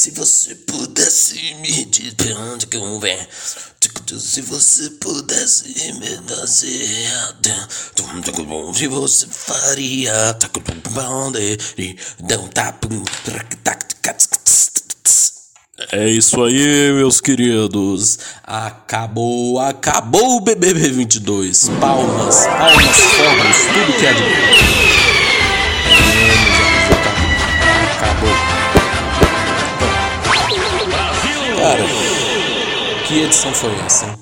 Se 0.00 0.12
você 0.12 0.54
pudesse 0.54 1.54
me 1.56 1.84
dizer 1.84 2.34
se 4.18 4.40
você 4.40 4.88
pudesse 4.92 5.92
me 5.92 6.16
o 8.70 8.72
que 8.72 8.88
você 8.88 9.26
faria? 9.30 10.32
É 15.92 16.08
isso 16.08 16.42
aí, 16.44 16.92
meus 16.94 17.20
queridos. 17.20 18.18
Acabou, 18.42 19.60
acabou 19.60 20.38
o 20.38 20.40
BBB 20.40 20.92
22. 20.92 21.68
Palmas, 21.78 22.46
palmas, 22.46 22.96
fogos, 22.96 23.56
tudo 23.74 23.98
que 24.00 24.06
é 24.06 24.14
de 24.14 25.39
que 33.10 33.18
edição 33.18 33.52
foi 33.52 33.74
essa? 33.80 34.06
Hein? 34.06 34.18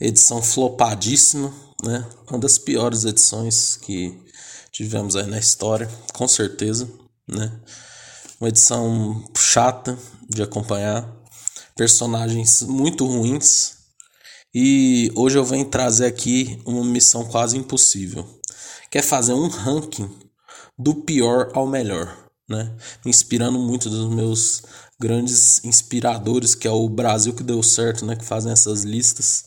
Edição 0.00 0.42
flopadíssima, 0.42 1.52
né? 1.84 2.08
Uma 2.30 2.38
das 2.38 2.56
piores 2.56 3.04
edições 3.04 3.76
que 3.76 4.18
tivemos 4.72 5.14
aí 5.14 5.26
na 5.26 5.38
história, 5.38 5.90
com 6.14 6.26
certeza, 6.26 6.90
né? 7.28 7.52
Uma 8.40 8.48
edição 8.48 9.22
chata 9.36 9.98
de 10.26 10.42
acompanhar, 10.42 11.06
personagens 11.76 12.62
muito 12.62 13.04
ruins. 13.04 13.76
E 14.54 15.12
hoje 15.14 15.36
eu 15.36 15.44
venho 15.44 15.66
trazer 15.66 16.06
aqui 16.06 16.62
uma 16.64 16.82
missão 16.86 17.26
quase 17.26 17.58
impossível, 17.58 18.26
que 18.90 18.96
é 18.96 19.02
fazer 19.02 19.34
um 19.34 19.48
ranking 19.48 20.10
do 20.78 20.94
pior 20.94 21.50
ao 21.52 21.66
melhor, 21.66 22.16
né? 22.48 22.74
Inspirando 23.04 23.58
muito 23.58 23.90
dos 23.90 24.08
meus 24.08 24.62
grandes 25.00 25.64
inspiradores, 25.64 26.54
que 26.54 26.66
é 26.66 26.70
o 26.70 26.88
Brasil 26.88 27.32
que 27.32 27.42
deu 27.42 27.62
certo, 27.62 28.04
né, 28.04 28.16
que 28.16 28.24
fazem 28.24 28.50
essas 28.50 28.82
listas. 28.82 29.44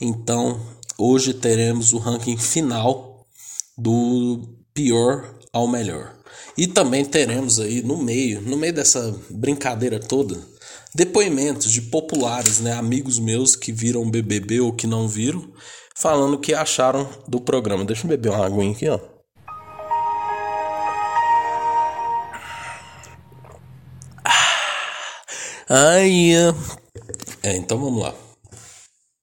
Então, 0.00 0.60
hoje 0.96 1.34
teremos 1.34 1.92
o 1.92 1.98
ranking 1.98 2.36
final 2.36 3.26
do 3.76 4.40
pior 4.72 5.34
ao 5.52 5.66
melhor. 5.66 6.14
E 6.56 6.66
também 6.66 7.04
teremos 7.04 7.58
aí 7.58 7.82
no 7.82 7.96
meio, 7.96 8.40
no 8.42 8.56
meio 8.56 8.72
dessa 8.72 9.14
brincadeira 9.30 9.98
toda, 9.98 10.38
depoimentos 10.94 11.72
de 11.72 11.82
populares, 11.82 12.60
né, 12.60 12.72
amigos 12.72 13.18
meus 13.18 13.56
que 13.56 13.72
viram 13.72 14.10
BBB 14.10 14.60
ou 14.60 14.72
que 14.72 14.86
não 14.86 15.08
viram, 15.08 15.52
falando 15.96 16.34
o 16.34 16.38
que 16.38 16.54
acharam 16.54 17.08
do 17.26 17.40
programa. 17.40 17.84
Deixa 17.84 18.04
eu 18.04 18.08
beber 18.08 18.30
uma 18.30 18.46
aguinha 18.46 18.72
aqui, 18.72 18.88
ó. 18.88 19.11
Ai, 25.74 26.34
é, 27.42 27.56
então 27.56 27.78
vamos 27.78 28.02
lá. 28.02 28.14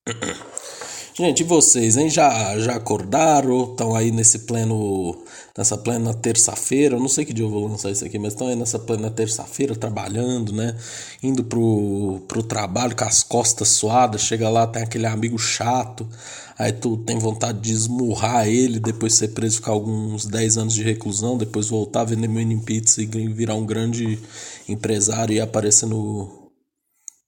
Gente, 1.16 1.42
e 1.42 1.44
vocês, 1.44 1.96
hein? 1.96 2.10
Já, 2.10 2.58
já 2.58 2.76
acordaram? 2.76 3.66
Estão 3.66 3.96
aí 3.96 4.10
nesse 4.10 4.40
pleno 4.40 5.16
nessa 5.60 5.78
plena 5.78 6.14
terça-feira, 6.14 6.96
eu 6.96 7.00
não 7.02 7.10
sei 7.10 7.26
que 7.26 7.34
dia 7.34 7.44
eu 7.44 7.50
vou 7.50 7.68
lançar 7.68 7.92
isso 7.92 8.06
aqui, 8.06 8.18
mas 8.18 8.32
estão 8.32 8.48
aí 8.48 8.56
nessa 8.56 8.80
plena 8.80 9.12
terça-feira 9.12 9.76
trabalhando, 9.76 10.54
né? 10.54 10.74
Indo 11.22 11.44
pro, 11.44 12.22
pro 12.30 12.42
trabalho 12.42 12.96
com 12.96 13.04
as 13.04 13.24
costas 13.24 13.68
suadas, 13.68 14.22
chega 14.22 14.50
lá, 14.50 14.66
tem 14.66 14.82
aquele 14.82 15.06
amigo 15.06 15.38
chato, 15.38 16.08
aí 16.58 16.72
tu 16.72 16.96
tem 16.98 17.20
vontade 17.20 17.60
de 17.60 17.74
esmurrar 17.74 18.48
ele, 18.48 18.80
depois 18.80 19.16
ser 19.16 19.30
preso, 19.30 19.58
ficar 19.58 19.72
alguns 19.72 20.26
10 20.26 20.58
anos 20.58 20.74
de 20.74 20.82
reclusão, 20.82 21.38
depois 21.38 21.68
voltar, 21.68 22.06
vender 22.06 22.30
mini 22.30 22.58
pizza 22.62 23.02
e 23.02 23.06
virar 23.06 23.56
um 23.56 23.66
grande 23.66 24.18
empresário 24.68 25.36
e 25.36 25.42
aparecer 25.42 25.88
no 25.88 26.39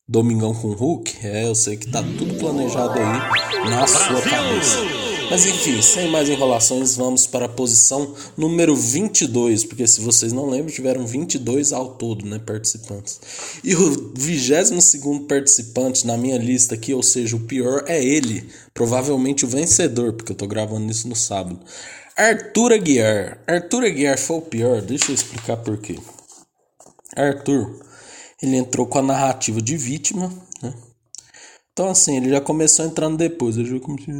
Domingão 0.07 0.53
com 0.53 0.73
Hulk. 0.73 1.25
É, 1.25 1.45
eu 1.45 1.55
sei 1.55 1.77
que 1.77 1.87
tá 1.87 2.01
tudo 2.01 2.33
planejado 2.35 2.99
aí 2.99 3.69
na 3.69 3.87
sua 3.87 4.21
cabeça. 4.21 5.01
Mas 5.31 5.45
enfim, 5.45 5.81
sem 5.81 6.09
mais 6.09 6.27
enrolações, 6.27 6.97
vamos 6.97 7.25
para 7.25 7.45
a 7.45 7.49
posição 7.49 8.13
número 8.35 8.75
22, 8.75 9.63
porque 9.63 9.87
se 9.87 10.01
vocês 10.01 10.33
não 10.33 10.49
lembram, 10.49 10.73
tiveram 10.73 11.07
22 11.07 11.71
ao 11.71 11.95
todo, 11.95 12.25
né, 12.25 12.37
participantes. 12.37 13.21
E 13.63 13.73
o 13.73 14.11
22 14.13 14.97
participante 15.29 16.05
na 16.05 16.17
minha 16.17 16.37
lista 16.37 16.75
aqui, 16.75 16.93
ou 16.93 17.01
seja, 17.01 17.37
o 17.37 17.39
pior 17.39 17.85
é 17.87 18.03
ele, 18.03 18.45
provavelmente 18.73 19.45
o 19.45 19.47
vencedor, 19.47 20.11
porque 20.11 20.33
eu 20.33 20.35
tô 20.35 20.45
gravando 20.47 20.91
isso 20.91 21.07
no 21.07 21.15
sábado. 21.15 21.61
Arthur 22.17 22.73
Aguiar. 22.73 23.41
Arthur 23.47 23.85
Aguiar 23.85 24.17
foi 24.17 24.35
o 24.35 24.41
pior, 24.41 24.81
deixa 24.81 25.11
eu 25.11 25.15
explicar 25.15 25.55
por 25.55 25.77
quê. 25.77 25.97
Arthur, 27.15 27.79
ele 28.41 28.57
entrou 28.57 28.85
com 28.87 28.99
a 28.99 29.01
narrativa 29.01 29.61
de 29.61 29.77
vítima, 29.77 30.31
né? 30.61 30.73
Então, 31.71 31.89
assim, 31.89 32.17
ele 32.17 32.29
já 32.29 32.41
começou 32.41 32.85
entrando 32.85 33.17
depois. 33.17 33.57
Ele 33.57 33.69
já 33.69 33.79
começou 33.79 34.13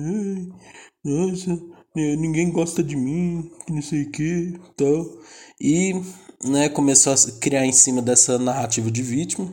nossa, 1.04 1.52
né, 1.96 2.16
ninguém 2.16 2.52
gosta 2.52 2.84
de 2.84 2.96
mim, 2.96 3.52
não 3.68 3.82
sei 3.82 4.04
o 4.04 4.12
que, 4.12 4.54
tal. 4.78 5.06
E, 5.60 5.94
né, 6.44 6.70
começou 6.70 7.14
a 7.14 7.16
criar 7.40 7.66
em 7.66 7.72
cima 7.72 8.02
dessa 8.02 8.38
narrativa 8.38 8.90
de 8.92 9.02
vítima. 9.02 9.52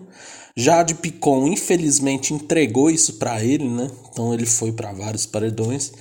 Jade 0.55 0.95
Picon, 0.97 1.47
infelizmente, 1.47 2.35
entregou 2.35 2.91
isso 2.91 3.15
para 3.15 3.43
ele, 3.43 3.69
né? 3.69 3.91
Então 4.11 4.35
ele 4.35 4.45
foi 4.45 4.73
para 4.73 4.93
vários 4.93 5.25
paredões. 5.25 5.93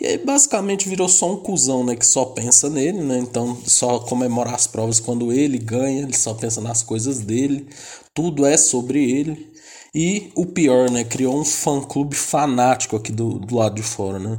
E 0.00 0.06
aí 0.06 0.18
basicamente 0.18 0.88
virou 0.88 1.08
só 1.08 1.32
um 1.32 1.36
cuzão, 1.36 1.84
né? 1.84 1.96
Que 1.96 2.06
só 2.06 2.24
pensa 2.26 2.68
nele, 2.68 3.02
né? 3.02 3.18
Então 3.18 3.56
só 3.66 3.98
comemora 4.00 4.50
as 4.50 4.66
provas 4.66 5.00
quando 5.00 5.32
ele 5.32 5.58
ganha, 5.58 6.02
ele 6.02 6.16
só 6.16 6.34
pensa 6.34 6.60
nas 6.60 6.82
coisas 6.82 7.20
dele. 7.20 7.68
Tudo 8.12 8.44
é 8.46 8.56
sobre 8.56 9.10
ele. 9.10 9.52
E 9.94 10.30
o 10.34 10.46
pior, 10.46 10.90
né? 10.90 11.04
Criou 11.04 11.38
um 11.38 11.44
fã-clube 11.44 12.16
fanático 12.16 12.96
aqui 12.96 13.12
do, 13.12 13.38
do 13.38 13.56
lado 13.56 13.76
de 13.76 13.82
fora, 13.82 14.18
né? 14.18 14.38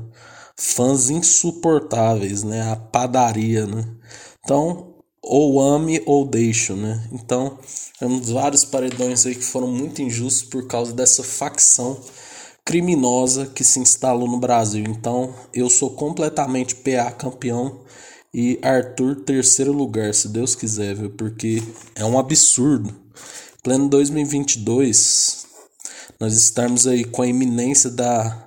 fãs 0.55 1.09
insuportáveis, 1.09 2.43
né? 2.43 2.71
A 2.71 2.75
padaria, 2.75 3.65
né? 3.67 3.85
Então, 4.43 4.93
ou 5.21 5.59
ame 5.59 6.01
ou 6.05 6.25
deixo, 6.25 6.75
né? 6.75 7.07
Então, 7.11 7.57
temos 7.99 8.29
vários 8.29 8.63
paredões 8.63 9.25
aí 9.25 9.35
que 9.35 9.43
foram 9.43 9.67
muito 9.67 10.01
injustos 10.01 10.43
por 10.43 10.67
causa 10.67 10.93
dessa 10.93 11.23
facção 11.23 11.99
criminosa 12.65 13.45
que 13.45 13.63
se 13.63 13.79
instalou 13.79 14.27
no 14.27 14.39
Brasil. 14.39 14.83
Então, 14.87 15.33
eu 15.53 15.69
sou 15.69 15.91
completamente 15.91 16.75
PA 16.75 17.11
campeão 17.11 17.85
e 18.33 18.59
Arthur 18.61 19.23
terceiro 19.23 19.71
lugar, 19.71 20.13
se 20.13 20.27
Deus 20.27 20.55
quiser, 20.55 20.95
viu? 20.95 21.11
Porque 21.11 21.61
é 21.93 22.03
um 22.03 22.17
absurdo. 22.17 22.93
Pleno 23.63 23.87
2022, 23.87 25.45
nós 26.19 26.35
estamos 26.35 26.85
aí 26.85 27.03
com 27.03 27.21
a 27.21 27.27
iminência 27.27 27.89
da 27.89 28.41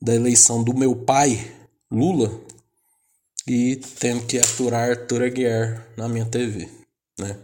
da 0.00 0.14
eleição 0.14 0.64
do 0.64 0.74
meu 0.74 0.96
pai, 0.96 1.48
Lula, 1.88 2.40
e 3.46 3.76
tendo 4.00 4.26
que 4.26 4.36
aturar 4.36 4.90
Arthur 4.90 5.22
Aguiar 5.22 5.86
na 5.96 6.08
minha 6.08 6.26
TV, 6.26 6.68
né? 7.20 7.36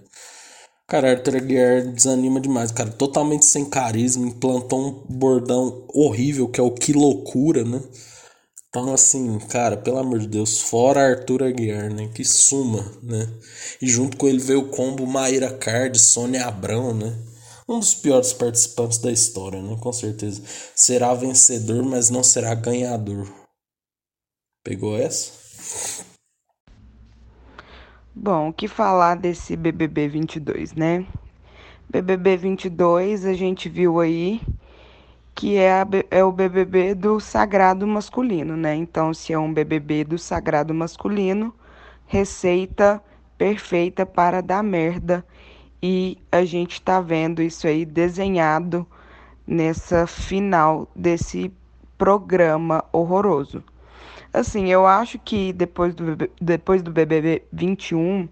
Cara, 0.88 1.11
Arthur 1.11 1.37
Aguiar 1.37 1.82
desanima 1.93 2.40
demais, 2.40 2.73
cara, 2.73 2.90
totalmente 2.90 3.44
sem 3.44 3.69
carisma, 3.69 4.26
implantou 4.26 4.81
um 4.88 5.19
bordão 5.19 5.87
horrível 5.93 6.49
que 6.49 6.58
é 6.58 6.62
o 6.62 6.70
que 6.70 6.94
loucura, 6.94 7.62
né? 7.62 7.82
Então, 8.70 8.93
assim, 8.94 9.38
cara, 9.38 9.76
pelo 9.76 9.99
amor 9.99 10.19
de 10.19 10.26
Deus, 10.26 10.62
fora 10.62 11.11
Arthur 11.11 11.43
Aguiar, 11.43 11.93
né? 11.93 12.08
Que 12.14 12.25
suma, 12.25 12.90
né? 13.02 13.29
E 13.82 13.87
junto 13.88 14.17
com 14.17 14.26
ele 14.26 14.38
veio 14.38 14.61
o 14.61 14.69
combo 14.70 15.06
Maíra 15.06 15.52
Card, 15.52 15.99
Sônia 15.99 16.46
Abrão, 16.46 16.94
né? 16.94 17.17
um 17.69 17.79
dos 17.79 17.94
piores 17.94 18.32
participantes 18.32 18.99
da 18.99 19.12
história, 19.12 19.61
né? 19.61 19.76
Com 19.79 19.93
certeza. 19.93 20.43
Será 20.75 21.12
vencedor, 21.12 21.84
mas 21.84 22.08
não 22.08 22.23
será 22.23 22.55
ganhador. 22.55 23.31
Pegou 24.64 24.96
essa? 24.96 25.32
Bom, 28.20 28.49
o 28.49 28.53
que 28.53 28.67
falar 28.67 29.15
desse 29.15 29.55
BBB 29.55 30.09
22, 30.09 30.75
né? 30.75 31.06
BBB 31.88 32.37
22, 32.37 33.25
a 33.25 33.32
gente 33.32 33.69
viu 33.69 34.00
aí 34.00 34.41
que 35.37 35.56
é, 35.56 35.70
a, 35.70 35.87
é 36.11 36.25
o 36.25 36.32
BBB 36.32 36.97
do 36.97 37.20
sagrado 37.20 37.87
masculino, 37.87 38.56
né? 38.56 38.75
Então, 38.75 39.15
se 39.15 39.32
é 39.32 39.38
um 39.38 39.55
BBB 39.55 40.03
do 40.03 40.19
sagrado 40.19 40.75
masculino, 40.75 41.55
receita 42.09 43.00
perfeita 43.38 44.05
para 44.05 44.43
dar 44.43 44.65
merda 44.65 45.25
e 45.81 46.19
a 46.32 46.44
gente 46.44 46.73
está 46.73 47.00
vendo 47.00 47.41
isso 47.41 47.69
aí 47.69 47.85
desenhado 47.85 48.85
nessa 49.47 50.09
final 50.09 50.88
desse 50.93 51.53
programa 51.97 52.85
horroroso. 52.93 53.62
Assim, 54.33 54.69
eu 54.69 54.87
acho 54.87 55.19
que 55.19 55.53
depois 55.53 55.95
do, 55.95 56.17
depois 56.41 56.83
do 56.83 56.91
BBB 56.91 57.43
21 57.53 58.29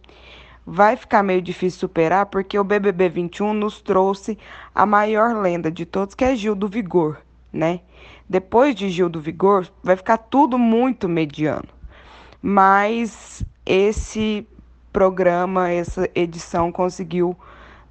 vai 0.66 0.96
ficar 0.96 1.22
meio 1.22 1.40
difícil 1.40 1.80
superar, 1.80 2.26
porque 2.26 2.58
o 2.58 2.64
BBB 2.64 3.08
21 3.08 3.54
nos 3.54 3.80
trouxe 3.80 4.36
a 4.74 4.84
maior 4.84 5.36
lenda 5.40 5.70
de 5.70 5.86
todos, 5.86 6.14
que 6.14 6.24
é 6.24 6.34
Gil 6.34 6.54
do 6.54 6.68
Vigor, 6.68 7.18
né? 7.52 7.80
Depois 8.28 8.74
de 8.74 8.90
Gil 8.90 9.08
do 9.08 9.20
Vigor, 9.20 9.68
vai 9.82 9.96
ficar 9.96 10.18
tudo 10.18 10.58
muito 10.58 11.08
mediano. 11.08 11.68
Mas 12.42 13.44
esse 13.64 14.46
programa, 14.92 15.70
essa 15.70 16.10
edição 16.14 16.72
conseguiu 16.72 17.36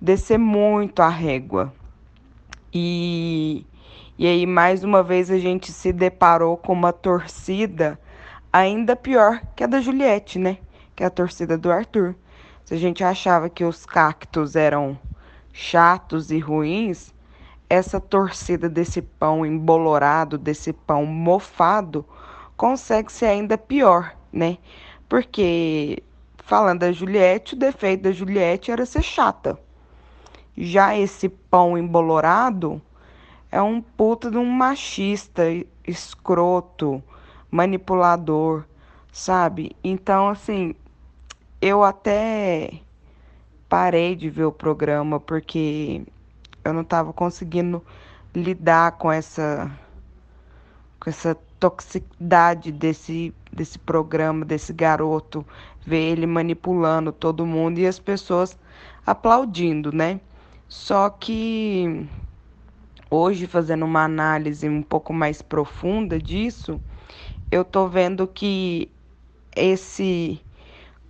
descer 0.01 0.37
muito 0.37 1.01
a 1.01 1.07
régua. 1.09 1.73
E, 2.73 3.65
e 4.17 4.25
aí, 4.27 4.45
mais 4.45 4.81
uma 4.81 5.03
vez, 5.03 5.29
a 5.29 5.37
gente 5.37 5.73
se 5.73 5.91
deparou 5.91 6.55
com 6.55 6.71
uma 6.71 6.93
torcida 6.93 7.99
ainda 8.51 8.95
pior 8.95 9.41
que 9.53 9.63
a 9.63 9.67
da 9.67 9.81
Juliette, 9.81 10.39
né? 10.39 10.57
Que 10.95 11.03
é 11.03 11.07
a 11.07 11.09
torcida 11.09 11.57
do 11.57 11.69
Arthur. 11.69 12.15
Se 12.63 12.73
a 12.73 12.77
gente 12.77 13.03
achava 13.03 13.49
que 13.49 13.65
os 13.65 13.85
cactos 13.85 14.55
eram 14.55 14.97
chatos 15.51 16.31
e 16.31 16.39
ruins, 16.39 17.13
essa 17.69 17.99
torcida 17.99 18.69
desse 18.69 19.01
pão 19.01 19.45
embolorado, 19.45 20.37
desse 20.37 20.71
pão 20.71 21.05
mofado, 21.05 22.05
consegue 22.55 23.11
ser 23.11 23.25
ainda 23.25 23.57
pior, 23.57 24.15
né? 24.31 24.57
Porque, 25.09 26.01
falando 26.37 26.79
da 26.79 26.91
Juliette, 26.93 27.53
o 27.53 27.59
defeito 27.59 28.03
da 28.03 28.13
Juliette 28.13 28.71
era 28.71 28.85
ser 28.85 29.03
chata. 29.03 29.59
Já 30.55 30.97
esse 30.97 31.27
pão 31.27 31.77
embolorado 31.77 32.81
é 33.55 33.61
um 33.61 33.81
puta 33.81 34.29
de 34.29 34.37
um 34.37 34.45
machista, 34.45 35.43
escroto, 35.87 37.01
manipulador, 37.49 38.65
sabe? 39.13 39.73
Então, 39.81 40.27
assim, 40.27 40.75
eu 41.61 41.81
até 41.81 42.81
parei 43.69 44.13
de 44.13 44.29
ver 44.29 44.43
o 44.43 44.51
programa 44.51 45.21
porque 45.21 46.03
eu 46.65 46.73
não 46.73 46.81
estava 46.81 47.13
conseguindo 47.13 47.81
lidar 48.35 48.91
com 48.97 49.09
essa 49.09 49.71
com 50.99 51.09
essa 51.09 51.33
toxicidade 51.57 52.73
desse 52.73 53.33
desse 53.53 53.79
programa, 53.79 54.43
desse 54.43 54.73
garoto, 54.73 55.45
ver 55.85 56.11
ele 56.11 56.27
manipulando 56.27 57.13
todo 57.13 57.45
mundo 57.45 57.79
e 57.79 57.87
as 57.87 57.99
pessoas 57.99 58.57
aplaudindo, 59.07 59.95
né? 59.95 60.19
Só 60.67 61.09
que 61.09 62.05
hoje 63.15 63.47
fazendo 63.47 63.85
uma 63.85 64.03
análise 64.03 64.67
um 64.67 64.81
pouco 64.81 65.13
mais 65.13 65.41
profunda 65.41 66.19
disso, 66.19 66.79
eu 67.49 67.63
tô 67.63 67.87
vendo 67.87 68.27
que 68.27 68.91
esse 69.55 70.41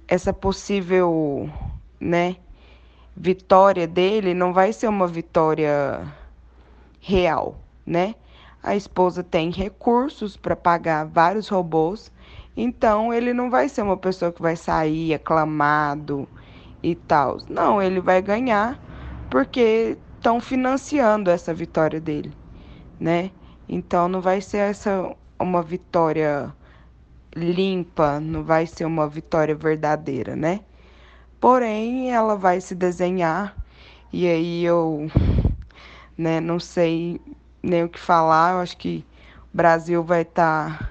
essa 0.07 0.31
possível, 0.31 1.49
né, 1.99 2.35
vitória 3.15 3.87
dele 3.87 4.33
não 4.33 4.53
vai 4.53 4.71
ser 4.71 4.87
uma 4.87 5.07
vitória 5.07 6.05
real, 7.01 7.59
né? 7.85 8.13
A 8.61 8.75
esposa 8.75 9.23
tem 9.23 9.51
recursos 9.51 10.37
para 10.37 10.55
pagar 10.55 11.05
vários 11.05 11.47
robôs, 11.47 12.11
então 12.55 13.13
ele 13.13 13.33
não 13.33 13.49
vai 13.49 13.69
ser 13.69 13.81
uma 13.81 13.97
pessoa 13.97 14.31
que 14.31 14.41
vai 14.41 14.55
sair 14.55 15.13
aclamado 15.13 16.27
e 16.81 16.95
tal. 16.95 17.37
Não, 17.49 17.81
ele 17.81 17.99
vai 17.99 18.21
ganhar 18.21 18.79
porque 19.29 19.97
estão 20.25 20.41
financiando 20.41 21.29
essa 21.29 21.53
vitória 21.53 22.01
dele, 22.01 22.33
né? 22.99 23.29
Então 23.69 24.07
não 24.07 24.21
vai 24.21 24.41
ser 24.41 24.57
essa 24.57 25.15
uma 25.39 25.61
vitória 25.61 26.51
limpa, 27.35 28.19
não 28.19 28.43
vai 28.43 28.65
ser 28.65 28.85
uma 28.85 29.07
vitória 29.07 29.53
verdadeira, 29.53 30.35
né? 30.35 30.61
Porém, 31.39 32.11
ela 32.11 32.35
vai 32.35 32.59
se 32.59 32.73
desenhar 32.73 33.55
e 34.11 34.27
aí 34.27 34.65
eu, 34.65 35.07
né, 36.17 36.39
não 36.39 36.59
sei 36.59 37.21
nem 37.61 37.83
o 37.83 37.89
que 37.89 37.99
falar. 37.99 38.53
Eu 38.53 38.59
acho 38.61 38.77
que 38.77 39.05
o 39.53 39.55
Brasil 39.55 40.03
vai 40.03 40.23
estar 40.23 40.79
tá 40.79 40.89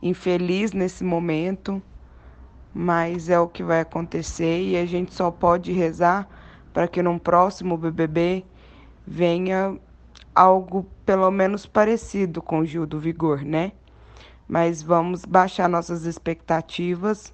infeliz 0.00 0.72
nesse 0.72 1.02
momento, 1.02 1.82
mas 2.72 3.28
é 3.28 3.40
o 3.40 3.48
que 3.48 3.64
vai 3.64 3.80
acontecer 3.80 4.62
e 4.62 4.76
a 4.76 4.86
gente 4.86 5.12
só 5.12 5.28
pode 5.28 5.72
rezar 5.72 6.37
para 6.78 6.86
que 6.86 7.02
num 7.02 7.18
próximo 7.18 7.76
BBB 7.76 8.44
venha 9.04 9.74
algo 10.32 10.86
pelo 11.04 11.28
menos 11.28 11.66
parecido 11.66 12.40
com 12.40 12.60
o 12.60 12.64
Gil 12.64 12.86
do 12.86 13.00
Vigor, 13.00 13.44
né? 13.44 13.72
Mas 14.46 14.80
vamos 14.80 15.24
baixar 15.24 15.68
nossas 15.68 16.04
expectativas 16.04 17.32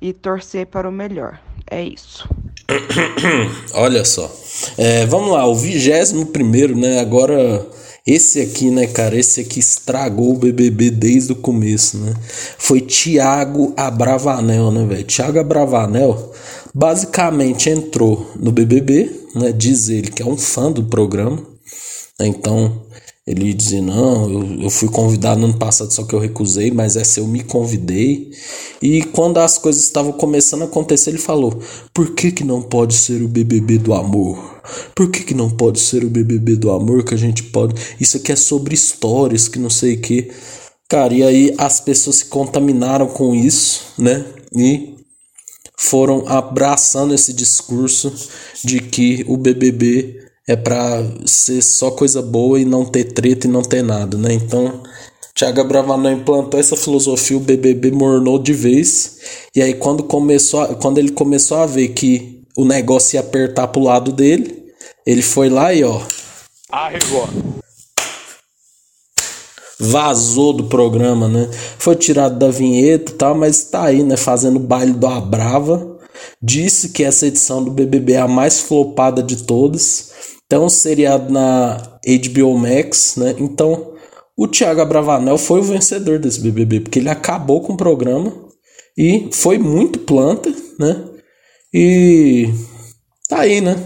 e 0.00 0.12
torcer 0.12 0.66
para 0.66 0.88
o 0.88 0.90
melhor. 0.90 1.40
É 1.70 1.80
isso. 1.80 2.28
Olha 3.72 4.04
só. 4.04 4.28
É, 4.76 5.06
vamos 5.06 5.30
lá, 5.30 5.46
o 5.46 5.54
vigésimo 5.54 6.26
primeiro, 6.26 6.76
né? 6.76 6.98
Agora, 6.98 7.64
esse 8.04 8.40
aqui, 8.40 8.68
né, 8.68 8.88
cara? 8.88 9.16
Esse 9.16 9.42
aqui 9.42 9.60
estragou 9.60 10.32
o 10.32 10.38
BBB 10.38 10.90
desde 10.90 11.34
o 11.34 11.36
começo, 11.36 11.98
né? 11.98 12.14
Foi 12.58 12.80
Thiago 12.80 13.72
Abravanel, 13.76 14.72
né, 14.72 14.84
velho? 14.84 15.04
Thiago 15.04 15.38
Abravanel 15.38 16.32
basicamente 16.74 17.68
entrou 17.70 18.30
no 18.36 18.52
BBB, 18.52 19.10
né? 19.34 19.52
Diz 19.52 19.88
ele 19.88 20.10
que 20.10 20.22
é 20.22 20.26
um 20.26 20.36
fã 20.36 20.70
do 20.70 20.84
programa. 20.84 21.36
Né? 22.18 22.26
Então, 22.26 22.82
ele 23.26 23.54
dizia: 23.54 23.80
Não, 23.80 24.30
eu, 24.30 24.62
eu 24.62 24.70
fui 24.70 24.88
convidado 24.88 25.40
no 25.40 25.46
ano 25.46 25.58
passado, 25.58 25.92
só 25.92 26.04
que 26.04 26.14
eu 26.14 26.18
recusei, 26.18 26.70
mas 26.70 26.96
essa 26.96 27.20
eu 27.20 27.26
me 27.26 27.42
convidei. 27.42 28.30
E 28.80 29.02
quando 29.04 29.38
as 29.38 29.58
coisas 29.58 29.82
estavam 29.84 30.12
começando 30.12 30.62
a 30.62 30.64
acontecer, 30.64 31.10
ele 31.10 31.18
falou: 31.18 31.60
Por 31.94 32.14
que, 32.14 32.32
que 32.32 32.44
não 32.44 32.62
pode 32.62 32.94
ser 32.94 33.22
o 33.22 33.28
BBB 33.28 33.78
do 33.78 33.94
amor? 33.94 34.60
Por 34.94 35.10
que, 35.10 35.24
que 35.24 35.34
não 35.34 35.50
pode 35.50 35.80
ser 35.80 36.04
o 36.04 36.10
BBB 36.10 36.56
do 36.56 36.70
amor 36.70 37.04
que 37.04 37.14
a 37.14 37.18
gente 37.18 37.44
pode? 37.44 37.74
Isso 38.00 38.16
aqui 38.16 38.32
é 38.32 38.36
sobre 38.36 38.74
histórias, 38.74 39.48
que 39.48 39.58
não 39.58 39.70
sei 39.70 39.94
o 39.94 40.00
que. 40.00 40.30
Cara, 40.88 41.14
e 41.14 41.22
aí 41.22 41.54
as 41.56 41.80
pessoas 41.80 42.16
se 42.16 42.24
contaminaram 42.26 43.06
com 43.06 43.34
isso, 43.34 43.84
né? 43.98 44.24
E 44.54 44.92
foram 45.82 46.24
abraçando 46.28 47.14
esse 47.14 47.32
discurso 47.32 48.12
de 48.62 48.80
que 48.80 49.24
o 49.28 49.36
BBB 49.36 50.20
é 50.46 50.56
para 50.56 51.04
ser 51.26 51.62
só 51.62 51.90
coisa 51.90 52.22
boa 52.22 52.60
e 52.60 52.64
não 52.64 52.84
ter 52.84 53.04
treta 53.12 53.46
e 53.46 53.50
não 53.50 53.62
ter 53.62 53.82
nada, 53.82 54.16
né? 54.16 54.32
Então, 54.32 54.82
Thiago 55.34 55.64
Bravanel 55.64 56.12
implantou 56.12 56.60
essa 56.60 56.76
filosofia, 56.76 57.36
o 57.36 57.40
BBB 57.40 57.90
mornou 57.90 58.38
de 58.38 58.52
vez. 58.52 59.18
E 59.54 59.62
aí 59.62 59.74
quando 59.74 60.04
começou, 60.04 60.60
a, 60.60 60.74
quando 60.74 60.98
ele 60.98 61.10
começou 61.10 61.58
a 61.58 61.66
ver 61.66 61.88
que 61.88 62.42
o 62.56 62.64
negócio 62.64 63.16
ia 63.16 63.20
apertar 63.20 63.68
pro 63.68 63.82
lado 63.82 64.12
dele, 64.12 64.72
ele 65.06 65.22
foi 65.22 65.48
lá 65.48 65.72
e 65.74 65.82
ó, 65.82 66.00
arregou. 66.70 67.61
Vazou 69.84 70.52
do 70.52 70.64
programa, 70.64 71.28
né? 71.28 71.48
Foi 71.78 71.96
tirado 71.96 72.38
da 72.38 72.50
vinheta 72.50 73.12
e 73.12 73.14
tal, 73.14 73.34
mas 73.34 73.64
tá 73.64 73.84
aí, 73.84 74.02
né? 74.02 74.16
Fazendo 74.16 74.58
baile 74.58 74.92
do 74.92 75.06
Abrava. 75.06 75.98
Disse 76.40 76.90
que 76.90 77.02
essa 77.02 77.26
edição 77.26 77.62
do 77.62 77.70
BBB 77.70 78.14
é 78.14 78.20
a 78.20 78.28
mais 78.28 78.60
flopada 78.60 79.22
de 79.22 79.42
todas 79.44 80.12
então, 80.52 80.68
seriado 80.68 81.32
na 81.32 81.78
HBO 82.04 82.58
Max, 82.58 83.16
né? 83.16 83.34
Então, 83.38 83.94
o 84.36 84.46
Thiago 84.46 84.82
Abravanel 84.82 85.38
foi 85.38 85.60
o 85.60 85.62
vencedor 85.62 86.18
desse 86.18 86.42
BBB, 86.42 86.80
porque 86.80 86.98
ele 86.98 87.08
acabou 87.08 87.62
com 87.62 87.72
o 87.72 87.76
programa 87.76 88.30
e 88.94 89.30
foi 89.32 89.56
muito 89.56 90.00
planta, 90.00 90.54
né? 90.78 91.08
E 91.72 92.50
tá 93.30 93.40
aí, 93.40 93.62
né? 93.62 93.82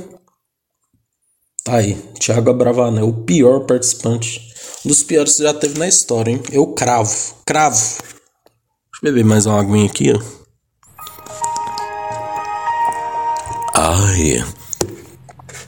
Tá 1.63 1.77
aí, 1.77 1.95
Thiago 2.19 2.51
Abravanel, 2.51 3.11
o 3.11 3.23
pior 3.25 3.61
participante. 3.61 4.53
Dos 4.87 5.03
piores 5.03 5.35
que 5.35 5.43
já 5.43 5.53
teve 5.53 5.77
na 5.81 5.89
história, 5.89 6.31
hein? 6.31 6.41
Eu 6.53 6.69
cravo, 6.69 7.13
cravo. 7.45 7.77
Deixa 7.77 9.03
eu 9.03 9.03
beber 9.03 9.25
mais 9.25 9.45
uma 9.45 9.59
aguinha 9.59 9.85
aqui, 9.85 10.13
ó. 10.13 10.23
Ai. 13.75 14.45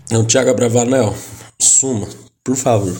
Não, 0.08 0.24
Thiago 0.24 0.54
Bravanel, 0.54 1.12
suma, 1.60 2.06
por 2.44 2.54
favor. 2.54 2.96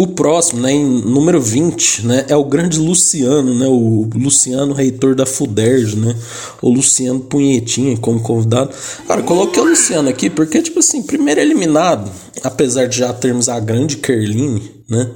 O 0.00 0.06
próximo, 0.06 0.62
né, 0.62 0.72
em 0.72 0.82
número 0.82 1.38
20, 1.38 2.06
né, 2.06 2.24
é 2.26 2.34
o 2.34 2.42
grande 2.42 2.78
Luciano, 2.78 3.52
né, 3.54 3.66
o 3.66 4.08
Luciano 4.14 4.72
reitor 4.72 5.14
da 5.14 5.26
FUDERJ, 5.26 5.96
né, 5.96 6.16
o 6.62 6.70
Luciano 6.70 7.20
Punhetinha 7.20 7.98
como 7.98 8.18
convidado. 8.18 8.70
Cara, 9.06 9.22
coloquei 9.22 9.62
o 9.62 9.66
Luciano 9.66 10.08
aqui 10.08 10.30
porque, 10.30 10.62
tipo 10.62 10.78
assim, 10.78 11.02
primeiro 11.02 11.38
eliminado, 11.38 12.10
apesar 12.42 12.86
de 12.86 12.96
já 12.96 13.12
termos 13.12 13.50
a 13.50 13.60
grande 13.60 13.98
Kerline, 13.98 14.72
né, 14.88 15.10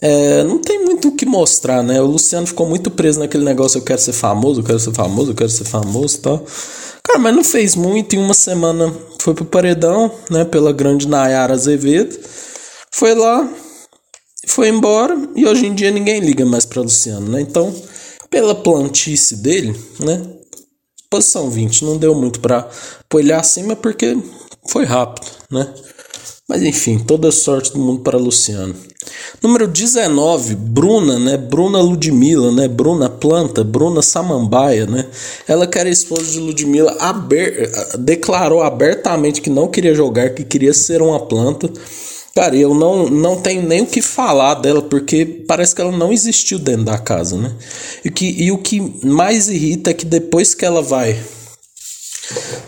é, 0.00 0.42
não 0.42 0.56
tem 0.56 0.82
muito 0.82 1.08
o 1.08 1.12
que 1.14 1.26
mostrar, 1.26 1.82
né, 1.82 2.00
o 2.00 2.06
Luciano 2.06 2.46
ficou 2.46 2.66
muito 2.66 2.90
preso 2.90 3.18
naquele 3.18 3.44
negócio, 3.44 3.76
eu 3.76 3.82
quero 3.82 4.00
ser 4.00 4.14
famoso, 4.14 4.60
eu 4.60 4.64
quero 4.64 4.78
ser 4.78 4.94
famoso, 4.94 5.32
eu 5.32 5.34
quero 5.34 5.50
ser 5.50 5.64
famoso 5.64 6.16
e 6.16 6.20
tal. 6.20 6.46
Cara, 7.04 7.18
mas 7.18 7.36
não 7.36 7.44
fez 7.44 7.76
muito. 7.76 8.16
Em 8.16 8.18
uma 8.18 8.34
semana 8.34 8.90
foi 9.18 9.34
pro 9.34 9.44
paredão, 9.44 10.10
né? 10.30 10.44
Pela 10.44 10.72
grande 10.72 11.08
Nayara 11.08 11.54
Azevedo. 11.54 12.18
Foi 12.90 13.14
lá, 13.14 13.48
foi 14.50 14.68
embora. 14.68 15.16
E 15.34 15.46
hoje 15.46 15.66
em 15.66 15.74
dia 15.74 15.90
ninguém 15.90 16.20
liga 16.20 16.44
mais 16.44 16.64
pra 16.64 16.82
Luciano, 16.82 17.28
né? 17.28 17.40
Então, 17.40 17.74
pela 18.30 18.54
plantice 18.54 19.36
dele, 19.36 19.74
né? 20.00 20.22
Posição 21.10 21.48
20. 21.48 21.84
Não 21.84 21.96
deu 21.96 22.14
muito 22.14 22.40
pôr 23.08 23.20
ele 23.20 23.32
acima 23.32 23.74
porque 23.74 24.16
foi 24.68 24.84
rápido, 24.84 25.26
né? 25.50 25.72
Mas 26.48 26.62
enfim, 26.62 26.98
toda 26.98 27.30
sorte 27.30 27.72
do 27.72 27.78
mundo 27.78 28.00
para 28.00 28.16
Luciano. 28.16 28.74
Número 29.42 29.68
19, 29.68 30.54
Bruna, 30.54 31.18
né? 31.18 31.36
Bruna 31.36 31.80
Ludmilla, 31.80 32.50
né? 32.50 32.66
Bruna 32.66 33.08
Planta, 33.08 33.62
Bruna 33.62 34.00
Samambaia, 34.00 34.86
né? 34.86 35.06
Ela 35.46 35.66
que 35.66 35.78
era 35.78 35.88
esposa 35.88 36.24
de 36.24 36.40
Ludmilla, 36.40 36.96
aber... 36.98 37.70
declarou 37.98 38.62
abertamente 38.62 39.42
que 39.42 39.50
não 39.50 39.68
queria 39.68 39.94
jogar, 39.94 40.30
que 40.30 40.42
queria 40.42 40.72
ser 40.72 41.02
uma 41.02 41.20
planta. 41.20 41.70
Cara, 42.34 42.54
eu 42.56 42.74
não, 42.74 43.08
não 43.08 43.40
tenho 43.40 43.62
nem 43.62 43.82
o 43.82 43.86
que 43.86 44.00
falar 44.00 44.54
dela, 44.54 44.82
porque 44.82 45.24
parece 45.24 45.74
que 45.74 45.80
ela 45.80 45.90
não 45.90 46.12
existiu 46.12 46.58
dentro 46.58 46.84
da 46.84 46.98
casa, 46.98 47.36
né? 47.36 47.52
E, 48.04 48.10
que, 48.10 48.26
e 48.26 48.52
o 48.52 48.58
que 48.58 48.80
mais 49.04 49.48
irrita 49.48 49.90
é 49.90 49.94
que 49.94 50.04
depois 50.06 50.54
que 50.54 50.64
ela 50.64 50.80
vai 50.80 51.18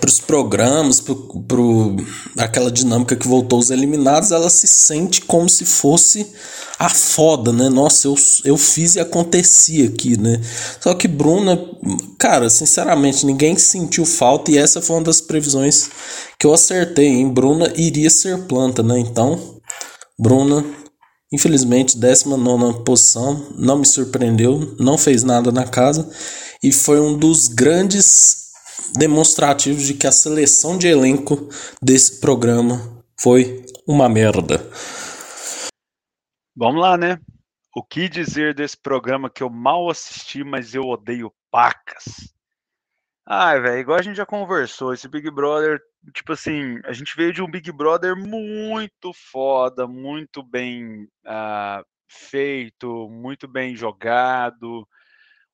para 0.00 0.09
os 0.09 0.19
programas, 0.19 1.00
para 1.00 2.45
aquela 2.45 2.71
dinâmica 2.71 3.14
que 3.14 3.29
voltou 3.29 3.59
os 3.59 3.71
eliminados, 3.71 4.31
ela 4.31 4.49
se 4.49 4.67
sente 4.67 5.21
como 5.21 5.49
se 5.49 5.64
fosse 5.64 6.26
a 6.79 6.88
foda, 6.88 7.52
né? 7.52 7.69
Nossa, 7.69 8.09
eu, 8.09 8.14
eu 8.45 8.57
fiz 8.57 8.95
e 8.97 9.00
acontecia 9.00 9.87
aqui, 9.87 10.19
né? 10.19 10.40
Só 10.81 10.95
que 10.95 11.07
Bruna, 11.07 11.62
cara, 12.19 12.49
sinceramente, 12.49 13.26
ninguém 13.26 13.57
sentiu 13.59 14.07
falta 14.07 14.50
e 14.50 14.57
essa 14.57 14.81
foi 14.81 14.97
uma 14.97 15.05
das 15.05 15.21
previsões 15.21 15.90
que 16.41 16.47
eu 16.47 16.55
acertei, 16.55 17.07
hein? 17.07 17.31
Bruna 17.31 17.71
iria 17.77 18.09
ser 18.09 18.47
planta, 18.47 18.83
né? 18.83 18.99
Então, 18.99 19.61
Bruna, 20.19 20.65
infelizmente, 21.31 21.99
19 21.99 22.83
posição, 22.83 23.55
não 23.59 23.79
me 23.79 23.85
surpreendeu, 23.85 24.75
não 24.81 24.97
fez 24.97 25.23
nada 25.23 25.53
na 25.53 25.69
casa 25.69 26.11
e 26.63 26.73
foi 26.73 26.99
um 26.99 27.19
dos 27.19 27.47
grandes 27.47 28.53
demonstrativos 28.97 29.87
de 29.87 29.93
que 29.93 30.07
a 30.07 30.13
seleção 30.13 30.79
de 30.79 30.87
elenco 30.87 31.47
desse 31.83 32.19
programa 32.21 33.05
foi 33.21 33.63
uma 33.87 34.09
merda. 34.09 34.67
Vamos 36.57 36.81
lá, 36.81 36.97
né? 36.97 37.19
O 37.77 37.85
que 37.85 38.09
dizer 38.09 38.55
desse 38.55 38.79
programa 38.79 39.29
que 39.29 39.43
eu 39.43 39.51
mal 39.51 39.91
assisti, 39.91 40.43
mas 40.43 40.75
eu 40.75 40.85
odeio 40.85 41.31
pacas? 41.51 42.33
Ai, 43.29 43.61
velho, 43.61 43.79
igual 43.79 43.99
a 43.99 44.03
gente 44.03 44.17
já 44.17 44.27
conversou, 44.27 44.93
esse 44.93 45.07
Big 45.07 45.31
Brother, 45.31 45.81
tipo 46.14 46.33
assim, 46.33 46.80
a 46.85 46.92
gente 46.92 47.14
veio 47.16 47.33
de 47.33 47.42
um 47.42 47.50
Big 47.50 47.71
Brother 47.73 48.16
muito 48.16 49.12
foda, 49.12 49.87
muito 49.87 50.42
bem 50.42 51.04
uh, 51.26 51.85
feito, 52.09 53.09
muito 53.11 53.47
bem 53.47 53.76
jogado. 53.76 54.87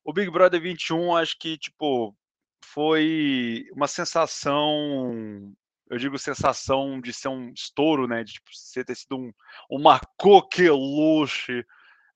O 0.03 0.13
Big 0.13 0.31
Brother 0.31 0.61
21, 0.61 1.15
acho 1.15 1.37
que, 1.37 1.57
tipo, 1.57 2.15
foi 2.63 3.65
uma 3.73 3.87
sensação, 3.87 5.53
eu 5.89 5.97
digo 5.97 6.17
sensação 6.17 6.99
de 7.01 7.13
ser 7.13 7.27
um 7.27 7.51
estouro, 7.51 8.07
né? 8.07 8.23
De 8.23 8.33
tipo, 8.33 8.49
ter 8.85 8.95
sido 8.95 9.17
um, 9.17 9.31
uma 9.69 9.99
coqueluche. 10.17 11.65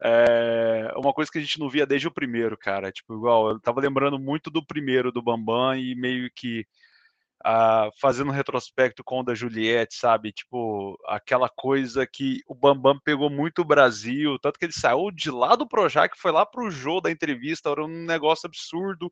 É, 0.03 0.91
uma 0.95 1.13
coisa 1.13 1.31
que 1.31 1.37
a 1.37 1.41
gente 1.41 1.59
não 1.59 1.69
via 1.69 1.85
desde 1.85 2.07
o 2.07 2.11
primeiro, 2.11 2.57
cara. 2.57 2.91
Tipo, 2.91 3.13
igual, 3.15 3.49
eu 3.51 3.59
tava 3.59 3.81
lembrando 3.81 4.17
muito 4.17 4.49
do 4.49 4.65
primeiro 4.65 5.11
do 5.11 5.21
Bambam 5.21 5.75
e 5.77 5.93
meio 5.95 6.29
que 6.35 6.65
uh, 7.45 7.91
fazendo 7.99 8.29
um 8.29 8.33
retrospecto 8.33 9.03
com 9.03 9.19
o 9.19 9.23
da 9.23 9.35
Juliette, 9.35 9.95
sabe? 9.95 10.31
Tipo, 10.31 10.97
aquela 11.07 11.49
coisa 11.49 12.07
que 12.07 12.41
o 12.47 12.55
Bambam 12.55 12.99
pegou 13.03 13.29
muito 13.29 13.61
o 13.61 13.65
Brasil, 13.65 14.37
tanto 14.39 14.57
que 14.57 14.65
ele 14.65 14.73
saiu 14.73 15.11
de 15.11 15.29
lá 15.29 15.55
do 15.55 15.67
Projac, 15.67 16.17
foi 16.17 16.31
lá 16.31 16.45
pro 16.45 16.71
jogo 16.71 17.01
da 17.01 17.11
entrevista, 17.11 17.69
era 17.69 17.83
um 17.83 18.05
negócio 18.05 18.47
absurdo 18.47 19.11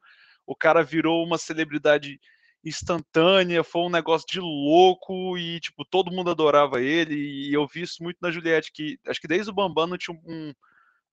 o 0.49 0.55
cara 0.55 0.81
virou 0.81 1.23
uma 1.23 1.37
celebridade 1.37 2.19
instantânea, 2.65 3.63
foi 3.63 3.83
um 3.83 3.89
negócio 3.89 4.25
de 4.27 4.39
louco 4.39 5.37
e, 5.37 5.59
tipo, 5.59 5.85
todo 5.85 6.11
mundo 6.11 6.31
adorava 6.31 6.81
ele. 6.81 7.13
E 7.15 7.53
eu 7.53 7.67
vi 7.67 7.83
isso 7.83 8.01
muito 8.01 8.17
na 8.19 8.31
Juliette, 8.31 8.71
que 8.73 8.97
acho 9.07 9.21
que 9.21 9.27
desde 9.27 9.51
o 9.51 9.53
Bambam 9.53 9.85
não 9.85 9.97
tinha 9.97 10.17
um, 10.25 10.51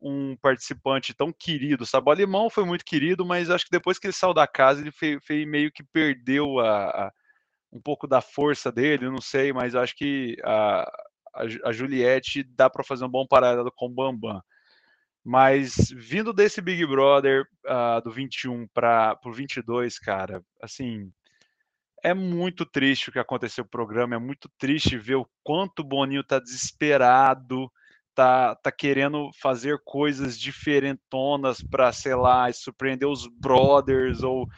um 0.01 0.37
participante 0.37 1.15
tão 1.15 1.33
querido, 1.33 1.87
sabe? 1.87 2.09
O 2.09 2.13
alemão 2.13 2.51
foi 2.51 2.65
muito 2.65 2.85
querido, 2.85 3.25
mas 3.25 3.51
acho 3.51 3.65
que 3.65 3.71
depois 3.71 3.99
que 3.99 4.07
ele 4.07 4.13
saiu 4.13 4.35
da 4.35 4.47
casa, 4.47 4.81
ele 4.81 4.93
fez 4.93 5.47
meio 5.47 5.73
que 5.73 5.83
perdeu 5.83 6.59
a, 6.61 7.07
a, 7.07 7.13
um 7.73 7.81
pouco 7.81 8.07
da 8.07 8.21
força 8.21 8.71
dele, 8.71 9.09
não 9.11 9.21
sei, 9.21 9.53
mas 9.53 9.75
acho 9.75 9.97
que 9.97 10.37
a, 10.45 10.83
a, 11.35 11.43
a 11.65 11.73
Juliette 11.73 12.43
dá 12.43 12.69
para 12.69 12.85
fazer 12.85 13.05
um 13.05 13.11
bom 13.11 13.27
paralelo 13.27 13.73
com 13.75 13.87
o 13.87 13.95
Bambam. 13.95 14.43
Mas 15.25 15.91
vindo 15.93 16.33
desse 16.33 16.61
Big 16.61 16.87
Brother 16.87 17.45
uh, 17.65 18.01
do 18.03 18.13
21 18.13 18.69
para 18.69 19.19
o 19.25 19.33
22, 19.33 19.99
cara, 19.99 20.41
assim, 20.63 21.11
é 22.03 22.15
muito 22.15 22.65
triste 22.65 23.09
o 23.09 23.13
que 23.13 23.19
aconteceu 23.19 23.65
no 23.65 23.71
programa, 23.71 24.15
é 24.15 24.19
muito 24.19 24.49
triste 24.57 24.97
ver 24.97 25.17
o 25.17 25.29
quanto 25.43 25.81
o 25.81 25.85
Boninho 25.85 26.23
tá 26.23 26.39
desesperado, 26.39 27.69
tá, 28.17 28.55
tá 28.55 28.73
querendo 28.73 29.31
fazer 29.35 29.79
coisas 29.85 30.39
diferentonas 30.39 31.63
para, 31.63 31.93
sei 31.93 32.15
lá, 32.15 32.51
surpreender 32.51 33.07
os 33.07 33.27
brothers 33.27 34.23
ou 34.23 34.49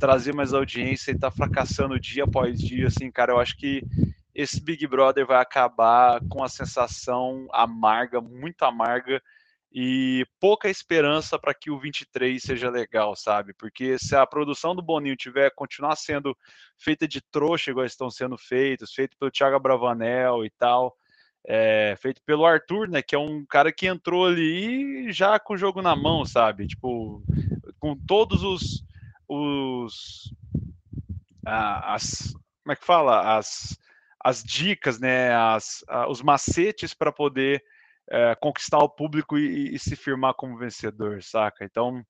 trazer 0.00 0.34
mais 0.34 0.54
audiência 0.54 1.12
e 1.12 1.18
tá 1.18 1.30
fracassando 1.30 2.00
dia 2.00 2.24
após 2.24 2.58
dia, 2.58 2.86
assim, 2.86 3.10
cara, 3.10 3.32
eu 3.34 3.38
acho 3.38 3.54
que 3.58 3.82
esse 4.34 4.58
Big 4.58 4.86
Brother 4.86 5.26
vai 5.26 5.42
acabar 5.42 6.22
com 6.30 6.42
a 6.42 6.48
sensação 6.48 7.46
amarga, 7.52 8.18
muito 8.18 8.62
amarga, 8.64 9.22
e 9.70 10.26
pouca 10.40 10.70
esperança 10.70 11.38
para 11.38 11.52
que 11.52 11.70
o 11.70 11.78
23 11.78 12.42
seja 12.42 12.70
legal, 12.70 13.14
sabe? 13.14 13.52
Porque 13.52 13.98
se 13.98 14.16
a 14.16 14.26
produção 14.26 14.74
do 14.74 14.82
Boninho 14.82 15.16
tiver 15.16 15.50
continuar 15.50 15.96
sendo 15.96 16.36
feita 16.78 17.06
de 17.06 17.20
trouxa, 17.20 17.70
igual 17.70 17.84
estão 17.84 18.10
sendo 18.10 18.38
feitos, 18.38 18.94
feito 18.94 19.16
pelo 19.18 19.30
Thiago 19.30 19.58
Bravanel 19.60 20.46
e 20.46 20.50
tal, 20.50 20.96
é, 21.46 21.96
feito 22.00 22.22
pelo 22.24 22.46
Arthur, 22.46 22.88
né? 22.88 23.02
Que 23.02 23.14
é 23.14 23.18
um 23.18 23.44
cara 23.44 23.72
que 23.72 23.86
entrou 23.86 24.26
ali 24.26 25.12
já 25.12 25.38
com 25.38 25.54
o 25.54 25.58
jogo 25.58 25.82
na 25.82 25.96
mão, 25.96 26.24
sabe? 26.24 26.66
Tipo, 26.66 27.22
com 27.78 27.96
todos 27.96 28.42
os. 28.42 28.84
os 29.28 30.32
as. 31.44 32.32
Como 32.62 32.72
é 32.72 32.76
que 32.76 32.84
fala? 32.84 33.36
As, 33.36 33.78
as 34.22 34.42
dicas, 34.42 35.00
né? 35.00 35.34
As, 35.34 35.84
os 36.08 36.22
macetes 36.22 36.94
para 36.94 37.12
poder 37.12 37.62
é, 38.10 38.34
conquistar 38.36 38.78
o 38.78 38.88
público 38.88 39.38
e, 39.38 39.74
e, 39.74 39.78
se 39.78 39.96
firmar 39.96 40.34
como 40.34 40.58
vencedor, 40.58 41.22
saca? 41.22 41.64
Então, 41.64 42.04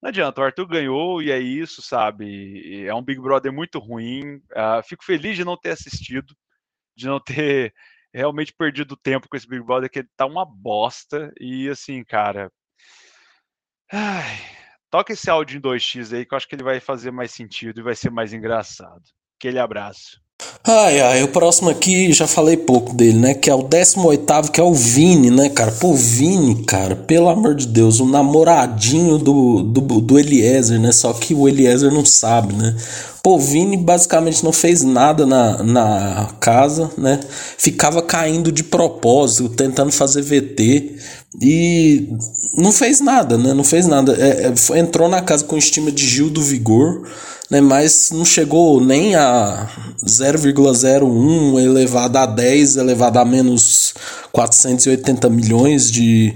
não 0.00 0.08
adianta, 0.08 0.40
o 0.40 0.44
Arthur 0.44 0.66
ganhou 0.66 1.22
e 1.22 1.30
é 1.30 1.38
isso, 1.38 1.80
sabe? 1.80 2.84
É 2.84 2.94
um 2.94 3.02
Big 3.02 3.20
Brother 3.20 3.52
muito 3.52 3.78
ruim. 3.78 4.36
Uh, 4.36 4.82
fico 4.84 5.04
feliz 5.04 5.36
de 5.36 5.44
não 5.44 5.56
ter 5.56 5.70
assistido, 5.70 6.34
de 6.96 7.06
não 7.06 7.20
ter 7.20 7.72
realmente 8.14 8.52
perdido 8.52 8.96
tempo 8.96 9.28
com 9.28 9.36
esse 9.36 9.48
Big 9.48 9.62
Brother, 9.62 9.90
que 9.90 10.00
ele 10.00 10.08
tá 10.16 10.26
uma 10.26 10.44
bosta. 10.44 11.32
E 11.40 11.68
assim, 11.68 12.04
cara. 12.04 12.50
Ai, 13.90 14.38
toca 14.90 15.12
esse 15.12 15.28
áudio 15.28 15.58
em 15.58 15.60
2x 15.60 16.16
aí, 16.16 16.24
que 16.24 16.32
eu 16.32 16.36
acho 16.36 16.48
que 16.48 16.54
ele 16.54 16.62
vai 16.62 16.80
fazer 16.80 17.10
mais 17.10 17.32
sentido 17.32 17.80
e 17.80 17.82
vai 17.82 17.94
ser 17.94 18.10
mais 18.10 18.32
engraçado. 18.32 19.02
Aquele 19.38 19.58
abraço. 19.58 20.21
Ai, 20.64 21.00
ai, 21.00 21.22
o 21.24 21.28
próximo 21.28 21.70
aqui, 21.70 22.12
já 22.12 22.24
falei 22.26 22.56
pouco 22.56 22.94
dele, 22.94 23.18
né? 23.18 23.34
Que 23.34 23.50
é 23.50 23.54
o 23.54 23.64
18, 23.64 24.52
que 24.52 24.60
é 24.60 24.62
o 24.62 24.72
Vini, 24.72 25.28
né, 25.28 25.48
cara? 25.48 25.72
Pô, 25.72 25.92
Vini, 25.92 26.62
cara, 26.64 26.94
pelo 26.94 27.28
amor 27.28 27.56
de 27.56 27.66
Deus, 27.66 27.98
o 27.98 28.06
namoradinho 28.06 29.18
do, 29.18 29.60
do, 29.62 29.80
do 30.00 30.18
Eliezer, 30.18 30.78
né? 30.80 30.92
Só 30.92 31.12
que 31.12 31.34
o 31.34 31.48
Eliezer 31.48 31.92
não 31.92 32.04
sabe, 32.04 32.54
né? 32.54 32.76
Pô, 33.22 33.38
Vini 33.38 33.76
basicamente 33.76 34.44
não 34.44 34.52
fez 34.52 34.82
nada 34.82 35.26
na, 35.26 35.62
na 35.62 36.28
casa, 36.38 36.90
né? 36.96 37.18
Ficava 37.58 38.00
caindo 38.00 38.52
de 38.52 38.62
propósito, 38.62 39.48
tentando 39.48 39.90
fazer 39.90 40.22
VT 40.22 40.96
e 41.40 42.08
não 42.56 42.70
fez 42.72 43.00
nada, 43.00 43.36
né? 43.38 43.52
Não 43.52 43.64
fez 43.64 43.86
nada. 43.86 44.16
É, 44.16 44.46
é, 44.48 44.78
entrou 44.78 45.08
na 45.08 45.22
casa 45.22 45.44
com 45.44 45.56
estima 45.56 45.90
de 45.90 46.06
Gil 46.06 46.30
do 46.30 46.42
Vigor 46.42 47.02
né, 47.52 47.60
mas 47.60 48.10
não 48.10 48.24
chegou 48.24 48.80
nem 48.80 49.14
a 49.14 49.68
0,01 50.08 51.60
elevado 51.62 52.16
a 52.16 52.24
10 52.24 52.78
elevado 52.78 53.18
a 53.18 53.26
menos 53.26 53.92
480 54.32 55.28
milhões 55.28 55.90
de 55.90 56.34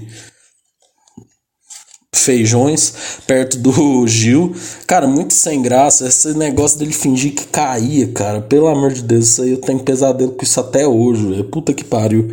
feijões 2.13 2.93
perto 3.25 3.57
do 3.57 4.05
Gil. 4.05 4.55
Cara, 4.85 5.07
muito 5.07 5.33
sem 5.33 5.59
graça. 5.59 6.07
Esse 6.07 6.35
negócio 6.35 6.77
dele 6.77 6.93
fingir 6.93 7.33
que 7.33 7.47
caía, 7.47 8.11
cara. 8.11 8.39
Pelo 8.39 8.67
amor 8.67 8.93
de 8.93 9.01
Deus, 9.01 9.29
isso 9.29 9.41
aí 9.41 9.49
eu 9.49 9.57
tenho 9.57 9.79
pesadelo 9.79 10.33
com 10.33 10.43
isso 10.43 10.59
até 10.59 10.85
hoje, 10.85 11.25
véio. 11.25 11.45
Puta 11.45 11.73
que 11.73 11.83
pariu. 11.83 12.31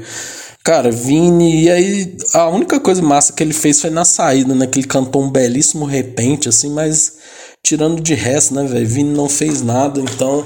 Cara, 0.62 0.90
Vini, 0.90 1.62
e 1.62 1.70
aí 1.70 2.16
a 2.34 2.50
única 2.50 2.78
coisa 2.78 3.00
massa 3.00 3.32
que 3.32 3.42
ele 3.42 3.54
fez 3.54 3.80
foi 3.80 3.88
na 3.88 4.04
saída, 4.04 4.54
né? 4.54 4.66
Que 4.66 4.80
ele 4.80 4.86
cantou 4.86 5.22
um 5.22 5.30
belíssimo 5.30 5.86
repente, 5.86 6.50
assim, 6.50 6.68
mas 6.68 7.14
tirando 7.64 8.00
de 8.00 8.14
resto, 8.14 8.54
né, 8.54 8.64
velho? 8.64 8.87
Vini 8.87 9.11
não 9.14 9.28
fez 9.28 9.62
nada, 9.62 10.00
então 10.00 10.44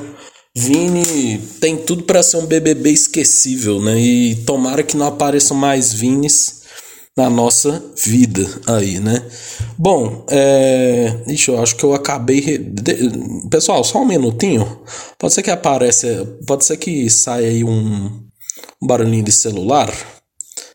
Vini 0.56 1.38
tem 1.60 1.76
tudo 1.76 2.04
para 2.04 2.22
ser 2.22 2.38
um 2.38 2.46
BBB 2.46 2.90
esquecível, 2.90 3.82
né? 3.82 3.98
E 3.98 4.36
tomara 4.46 4.82
que 4.82 4.96
não 4.96 5.06
apareçam 5.06 5.56
mais 5.56 5.92
Vinis 5.92 6.62
na 7.16 7.28
nossa 7.28 7.84
vida 7.96 8.48
aí, 8.66 9.00
né? 9.00 9.24
Bom, 9.76 10.24
é... 10.30 11.22
Ixi, 11.26 11.50
eu 11.50 11.60
acho 11.60 11.76
que 11.76 11.84
eu 11.84 11.92
acabei. 11.92 12.72
Pessoal, 13.50 13.82
só 13.82 14.00
um 14.00 14.06
minutinho. 14.06 14.80
Pode 15.18 15.34
ser 15.34 15.42
que 15.42 15.50
apareça. 15.50 16.24
Pode 16.46 16.64
ser 16.64 16.76
que 16.76 17.10
saia 17.10 17.48
aí 17.48 17.64
um, 17.64 18.06
um 18.80 18.86
barulhinho 18.86 19.24
de 19.24 19.32
celular. 19.32 19.92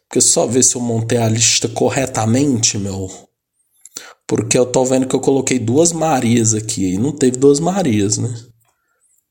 Porque 0.07 0.21
só 0.21 0.45
ver 0.45 0.63
se 0.63 0.75
eu 0.75 0.81
montei 0.81 1.17
a 1.17 1.29
lista 1.29 1.67
corretamente, 1.67 2.77
meu. 2.77 3.09
Porque 4.35 4.57
eu 4.57 4.65
tô 4.65 4.83
vendo 4.83 5.07
que 5.07 5.15
eu 5.15 5.19
coloquei 5.19 5.59
duas 5.59 5.91
Marias 5.91 6.55
aqui. 6.55 6.95
E 6.95 6.97
não 6.97 7.11
teve 7.11 7.37
duas 7.37 7.59
Marias, 7.59 8.17
né? 8.17 8.35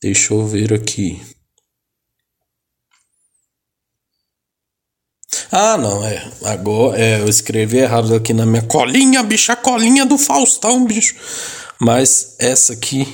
Deixa 0.00 0.32
eu 0.32 0.46
ver 0.46 0.72
aqui. 0.72 1.20
Ah, 5.50 5.76
não, 5.76 6.06
é. 6.06 6.32
Agora 6.44 6.96
é, 6.96 7.18
eu 7.20 7.28
escrevi 7.28 7.78
errado 7.78 8.14
aqui 8.14 8.32
na 8.32 8.46
minha 8.46 8.62
colinha, 8.62 9.24
bicho, 9.24 9.50
a 9.50 9.56
colinha 9.56 10.06
do 10.06 10.16
Faustão, 10.16 10.86
bicho. 10.86 11.16
Mas 11.80 12.36
essa 12.38 12.72
aqui. 12.72 13.12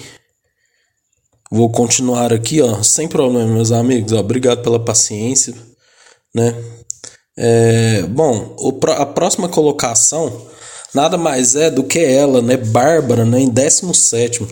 Vou 1.50 1.72
continuar 1.72 2.34
aqui, 2.34 2.60
ó, 2.60 2.82
sem 2.82 3.08
problema, 3.08 3.50
meus 3.50 3.72
amigos. 3.72 4.12
Ó, 4.12 4.18
obrigado 4.18 4.60
pela 4.60 4.78
paciência, 4.78 5.54
né? 6.34 6.54
É, 7.34 8.02
bom, 8.02 8.54
o, 8.58 8.78
a 8.90 9.06
próxima 9.06 9.48
colocação 9.48 10.57
nada 10.94 11.16
mais 11.16 11.54
é 11.54 11.70
do 11.70 11.84
que 11.84 11.98
ela, 11.98 12.40
né? 12.40 12.56
Bárbara, 12.56 13.24
né? 13.24 13.40
Em 13.40 13.48
17. 13.48 14.46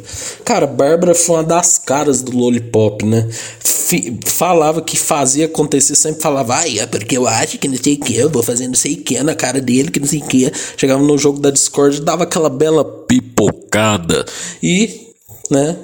Cara, 0.45 0.67
Bárbara 0.67 1.15
foi 1.15 1.37
uma 1.37 1.45
das 1.45 1.79
caras 1.79 2.23
do 2.23 2.37
Lollipop, 2.37 3.05
né? 3.05 3.29
F 3.65 4.19
falava 4.25 4.83
que 4.83 4.99
fazia 4.99 5.47
acontecer, 5.47 5.95
sempre 5.95 6.21
falava, 6.21 6.57
ai, 6.57 6.81
é 6.81 6.87
porque 6.87 7.17
eu 7.17 7.27
acho 7.27 7.59
que 7.59 7.69
não 7.69 7.77
sei 7.77 7.95
o 7.95 8.01
que, 8.01 8.17
eu 8.17 8.29
vou 8.29 8.43
fazer 8.43 8.67
não 8.67 8.75
sei 8.75 8.95
o 8.95 9.03
que 9.03 9.23
na 9.23 9.35
cara 9.35 9.61
dele, 9.61 9.91
que 9.91 10.01
não 10.01 10.09
sei 10.09 10.21
o 10.21 10.27
que. 10.27 10.51
Chegava 10.77 11.03
no 11.03 11.17
jogo 11.17 11.41
da 11.41 11.51
Discord 11.51 12.01
dava 12.01 12.25
aquela 12.25 12.51
bela 12.51 12.85
pipocada. 12.85 14.25
E, 14.63 15.13
né? 15.51 15.77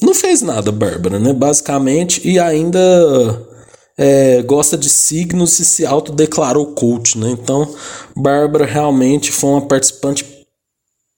Não 0.00 0.14
fez 0.14 0.40
nada, 0.40 0.72
Bárbara, 0.72 1.18
né? 1.18 1.32
Basicamente, 1.32 2.26
e 2.26 2.38
ainda 2.38 3.51
é, 3.96 4.42
gosta 4.42 4.76
de 4.76 4.88
signos 4.88 5.58
e 5.60 5.64
se 5.64 5.84
autodeclarou 5.86 6.66
coach, 6.66 7.18
né? 7.18 7.30
Então, 7.30 7.72
Bárbara 8.16 8.64
realmente 8.64 9.30
foi 9.30 9.50
uma 9.50 9.62
participante 9.62 10.24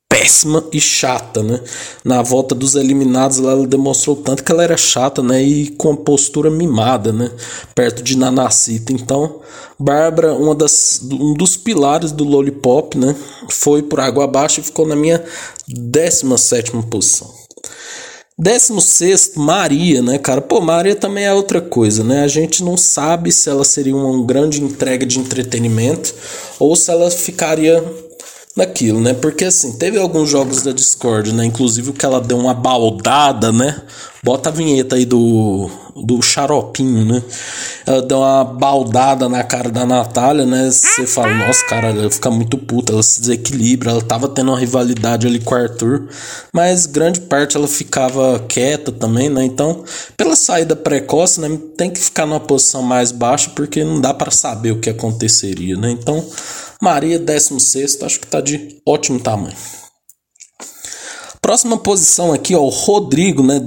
péssima 0.08 0.64
e 0.72 0.80
chata, 0.80 1.42
né? 1.42 1.60
Na 2.04 2.22
volta 2.22 2.54
dos 2.54 2.76
eliminados 2.76 3.38
ela 3.38 3.66
demonstrou 3.66 4.16
tanto 4.16 4.44
que 4.44 4.52
ela 4.52 4.62
era 4.62 4.76
chata, 4.76 5.22
né? 5.22 5.42
E 5.42 5.70
com 5.70 5.92
a 5.92 5.96
postura 5.96 6.50
mimada, 6.50 7.12
né? 7.12 7.30
Perto 7.74 8.02
de 8.02 8.16
Nanacita. 8.16 8.92
Então, 8.92 9.40
Bárbara, 9.78 10.34
uma 10.34 10.54
das, 10.54 11.00
um 11.10 11.34
dos 11.34 11.56
pilares 11.56 12.12
do 12.12 12.24
Lollipop, 12.24 12.96
né? 12.96 13.14
Foi 13.50 13.82
por 13.82 14.00
água 14.00 14.24
abaixo 14.24 14.60
e 14.60 14.64
ficou 14.64 14.86
na 14.86 14.96
minha 14.96 15.22
17 15.68 16.72
posição. 16.90 17.44
16 18.36 19.32
Maria, 19.36 20.02
né, 20.02 20.18
cara? 20.18 20.40
Pô, 20.40 20.60
Maria 20.60 20.96
também 20.96 21.24
é 21.24 21.32
outra 21.32 21.60
coisa, 21.60 22.02
né? 22.02 22.24
A 22.24 22.28
gente 22.28 22.64
não 22.64 22.76
sabe 22.76 23.30
se 23.30 23.48
ela 23.48 23.64
seria 23.64 23.94
uma 23.94 24.26
grande 24.26 24.60
entrega 24.60 25.06
de 25.06 25.20
entretenimento 25.20 26.12
ou 26.58 26.74
se 26.74 26.90
ela 26.90 27.08
ficaria 27.12 27.82
naquilo, 28.56 29.00
né? 29.00 29.14
Porque 29.14 29.44
assim, 29.44 29.72
teve 29.78 29.98
alguns 29.98 30.28
jogos 30.28 30.62
da 30.62 30.72
Discord, 30.72 31.32
né? 31.32 31.44
Inclusive 31.44 31.90
o 31.90 31.92
que 31.92 32.04
ela 32.04 32.20
deu 32.20 32.36
uma 32.36 32.54
baldada, 32.54 33.52
né? 33.52 33.80
Bota 34.24 34.48
a 34.48 34.52
vinheta 34.52 34.96
aí 34.96 35.04
do, 35.04 35.68
do 35.94 36.22
xaropinho, 36.22 37.04
né? 37.04 37.22
Ela 37.84 38.00
deu 38.00 38.20
uma 38.20 38.42
baldada 38.42 39.28
na 39.28 39.44
cara 39.44 39.70
da 39.70 39.84
Natália, 39.84 40.46
né? 40.46 40.70
Você 40.70 41.06
fala, 41.06 41.34
nossa, 41.34 41.62
cara, 41.66 41.88
ela 41.88 42.10
fica 42.10 42.30
muito 42.30 42.56
puta, 42.56 42.94
ela 42.94 43.02
se 43.02 43.20
desequilibra, 43.20 43.90
ela 43.90 44.00
tava 44.00 44.26
tendo 44.26 44.50
uma 44.50 44.58
rivalidade 44.58 45.26
ali 45.26 45.38
com 45.38 45.54
o 45.54 45.58
Arthur, 45.58 46.08
mas 46.54 46.86
grande 46.86 47.20
parte 47.20 47.54
ela 47.54 47.68
ficava 47.68 48.42
quieta 48.48 48.90
também, 48.90 49.28
né? 49.28 49.44
Então, 49.44 49.84
pela 50.16 50.34
saída 50.34 50.74
precoce, 50.74 51.38
né? 51.38 51.58
Tem 51.76 51.90
que 51.90 52.00
ficar 52.00 52.24
numa 52.24 52.40
posição 52.40 52.82
mais 52.82 53.12
baixa, 53.12 53.50
porque 53.54 53.84
não 53.84 54.00
dá 54.00 54.14
para 54.14 54.30
saber 54.30 54.70
o 54.70 54.80
que 54.80 54.88
aconteceria, 54.88 55.76
né? 55.76 55.90
Então, 55.90 56.24
Maria, 56.80 57.18
16, 57.18 57.98
acho 58.02 58.20
que 58.20 58.26
tá 58.26 58.40
de 58.40 58.78
ótimo 58.86 59.20
tamanho. 59.20 59.54
Próxima 61.44 61.76
posição 61.76 62.32
aqui, 62.32 62.54
ó, 62.54 62.62
o 62.62 62.70
Rodrigo, 62.70 63.42
né? 63.42 63.60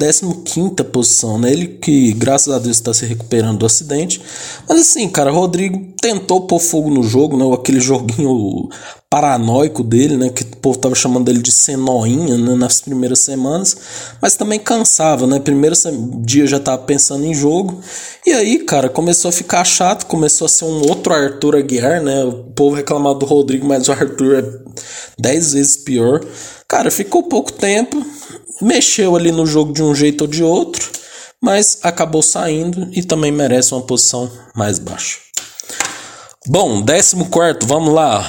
15 0.44 0.84
posição, 0.86 1.38
né? 1.38 1.52
Ele 1.52 1.68
que, 1.68 2.12
graças 2.14 2.52
a 2.52 2.58
Deus, 2.58 2.78
está 2.78 2.92
se 2.92 3.06
recuperando 3.06 3.60
do 3.60 3.68
acidente. 3.68 4.20
Mas 4.68 4.82
assim, 4.82 5.08
cara, 5.08 5.30
Rodrigo 5.30 5.86
tentou 6.02 6.42
pôr 6.42 6.60
fogo 6.60 6.90
no 6.90 7.04
jogo, 7.04 7.38
né? 7.38 7.54
Aquele 7.54 7.80
joguinho 7.80 8.70
paranoico 9.10 9.84
dele, 9.84 10.18
né? 10.18 10.30
Que 10.30 10.44
o 10.44 10.58
povo 10.58 10.78
tava 10.78 10.96
chamando 10.96 11.30
ele 11.30 11.42
de 11.42 11.52
senoinha 11.52 12.38
né? 12.38 12.56
nas 12.56 12.82
primeiras 12.82 13.20
semanas. 13.20 13.76
Mas 14.22 14.36
também 14.36 14.60
cansava, 14.60 15.26
né? 15.26 15.40
Primeiro 15.40 15.76
dia 16.24 16.46
já 16.46 16.60
tava 16.60 16.84
pensando 16.84 17.26
em 17.26 17.34
jogo. 17.34 17.82
E 18.26 18.34
aí, 18.34 18.60
cara, 18.60 18.90
começou 18.90 19.30
a 19.30 19.32
ficar 19.32 19.64
chato. 19.64 20.06
Começou 20.06 20.46
a 20.46 20.50
ser 20.50 20.66
um 20.66 20.88
outro 20.88 21.14
Arthur 21.14 21.56
Aguiar, 21.56 22.02
né? 22.02 22.24
O 22.24 22.44
povo 22.56 22.76
reclamava 22.76 23.18
do 23.18 23.26
Rodrigo, 23.26 23.68
mas 23.68 23.88
o 23.88 23.92
Arthur 23.92 24.36
é 24.36 24.44
10 25.20 25.54
vezes 25.54 25.78
pior. 25.78 26.22
Cara, 26.68 26.92
ficou 26.92 27.24
pouco 27.24 27.52
tempo, 27.52 28.06
mexeu 28.62 29.16
ali 29.16 29.32
no 29.32 29.46
jogo 29.46 29.72
de 29.72 29.82
um 29.82 29.96
jeito 29.96 30.22
ou 30.22 30.28
de 30.28 30.44
outro, 30.44 30.92
mas 31.42 31.80
acabou 31.82 32.22
saindo 32.22 32.90
e 32.92 33.02
também 33.02 33.32
merece 33.32 33.74
uma 33.74 33.82
posição 33.82 34.30
mais 34.54 34.78
baixa. 34.78 35.27
Bom, 36.50 36.82
14, 36.82 37.66
vamos 37.66 37.94
lá. 37.94 38.26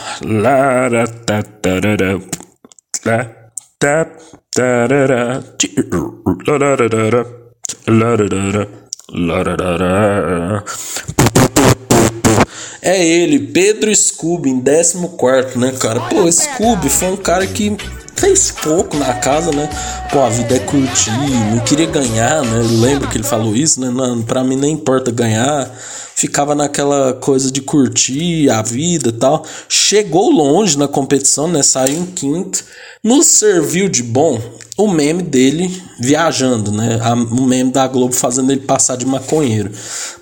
É 12.83 13.07
ele, 13.07 13.39
Pedro 13.39 13.95
Scooby, 13.95 14.51
em 14.51 14.61
14, 14.61 15.57
né, 15.57 15.73
cara? 15.79 16.01
Pô, 16.01 16.31
Scooby 16.31 16.89
foi 16.89 17.13
um 17.13 17.17
cara 17.17 17.47
que 17.47 17.77
fez 18.19 18.51
pouco 18.51 18.97
na 18.97 19.15
casa, 19.15 19.53
né? 19.53 19.69
Pô, 20.11 20.21
a 20.23 20.29
vida 20.29 20.57
é 20.57 20.59
curtir, 20.59 21.11
não 21.51 21.61
queria 21.61 21.87
ganhar, 21.87 22.43
né? 22.43 22.59
Eu 22.59 22.81
lembro 22.81 23.09
que 23.09 23.17
ele 23.17 23.25
falou 23.25 23.55
isso, 23.55 23.81
né? 23.81 23.91
Não, 23.91 24.23
pra 24.23 24.43
mim 24.43 24.57
nem 24.57 24.73
importa 24.73 25.11
ganhar. 25.11 25.71
Ficava 26.15 26.53
naquela 26.53 27.13
coisa 27.15 27.49
de 27.51 27.63
curtir 27.63 28.51
a 28.51 28.61
vida 28.61 29.13
tal. 29.13 29.45
Chegou 29.69 30.31
longe 30.31 30.77
na 30.77 30.89
competição, 30.89 31.47
né? 31.47 31.63
Saiu 31.63 32.01
em 32.01 32.07
quinto. 32.07 32.65
Nos 33.05 33.27
serviu 33.27 33.89
de 33.89 34.03
bom 34.03 34.41
o 34.77 34.89
meme 34.89 35.23
dele 35.23 35.81
viajando, 36.01 36.73
né? 36.73 36.99
O 37.31 37.43
meme 37.43 37.71
da 37.71 37.87
Globo 37.87 38.15
fazendo 38.15 38.51
ele 38.51 38.63
passar 38.63 38.97
de 38.97 39.07
maconheiro. 39.07 39.71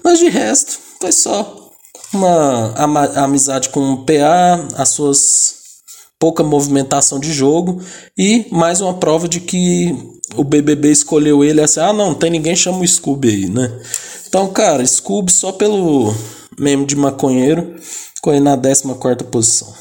Mas 0.05 0.19
de 0.19 0.29
resto, 0.29 0.79
foi 1.01 1.13
só 1.13 1.71
uma 2.13 2.75
amizade 3.17 3.71
com 3.71 3.93
o 3.93 4.05
PA, 4.05 4.67
as 4.77 4.91
suas 4.91 5.56
pouca 6.19 6.43
movimentação 6.43 7.21
de 7.21 7.33
jogo 7.33 7.81
e 8.17 8.47
mais 8.51 8.81
uma 8.81 8.95
prova 8.95 9.29
de 9.29 9.41
que 9.41 9.95
o 10.35 10.43
BBB 10.43 10.91
escolheu 10.91 11.45
ele 11.45 11.61
assim, 11.61 11.81
ah 11.81 11.93
não, 11.93 12.15
tem 12.15 12.31
ninguém 12.31 12.57
chama 12.57 12.79
o 12.79 12.87
Scooby 12.87 13.29
aí, 13.29 13.49
né? 13.49 13.73
Então, 14.29 14.49
cara, 14.49 14.85
Scooby 14.85 15.31
só 15.31 15.53
pelo 15.53 16.15
meme 16.59 16.85
de 16.85 16.97
maconheiro 16.97 17.77
ficou 18.15 18.39
na 18.41 18.57
14 18.57 19.25
posição. 19.31 19.73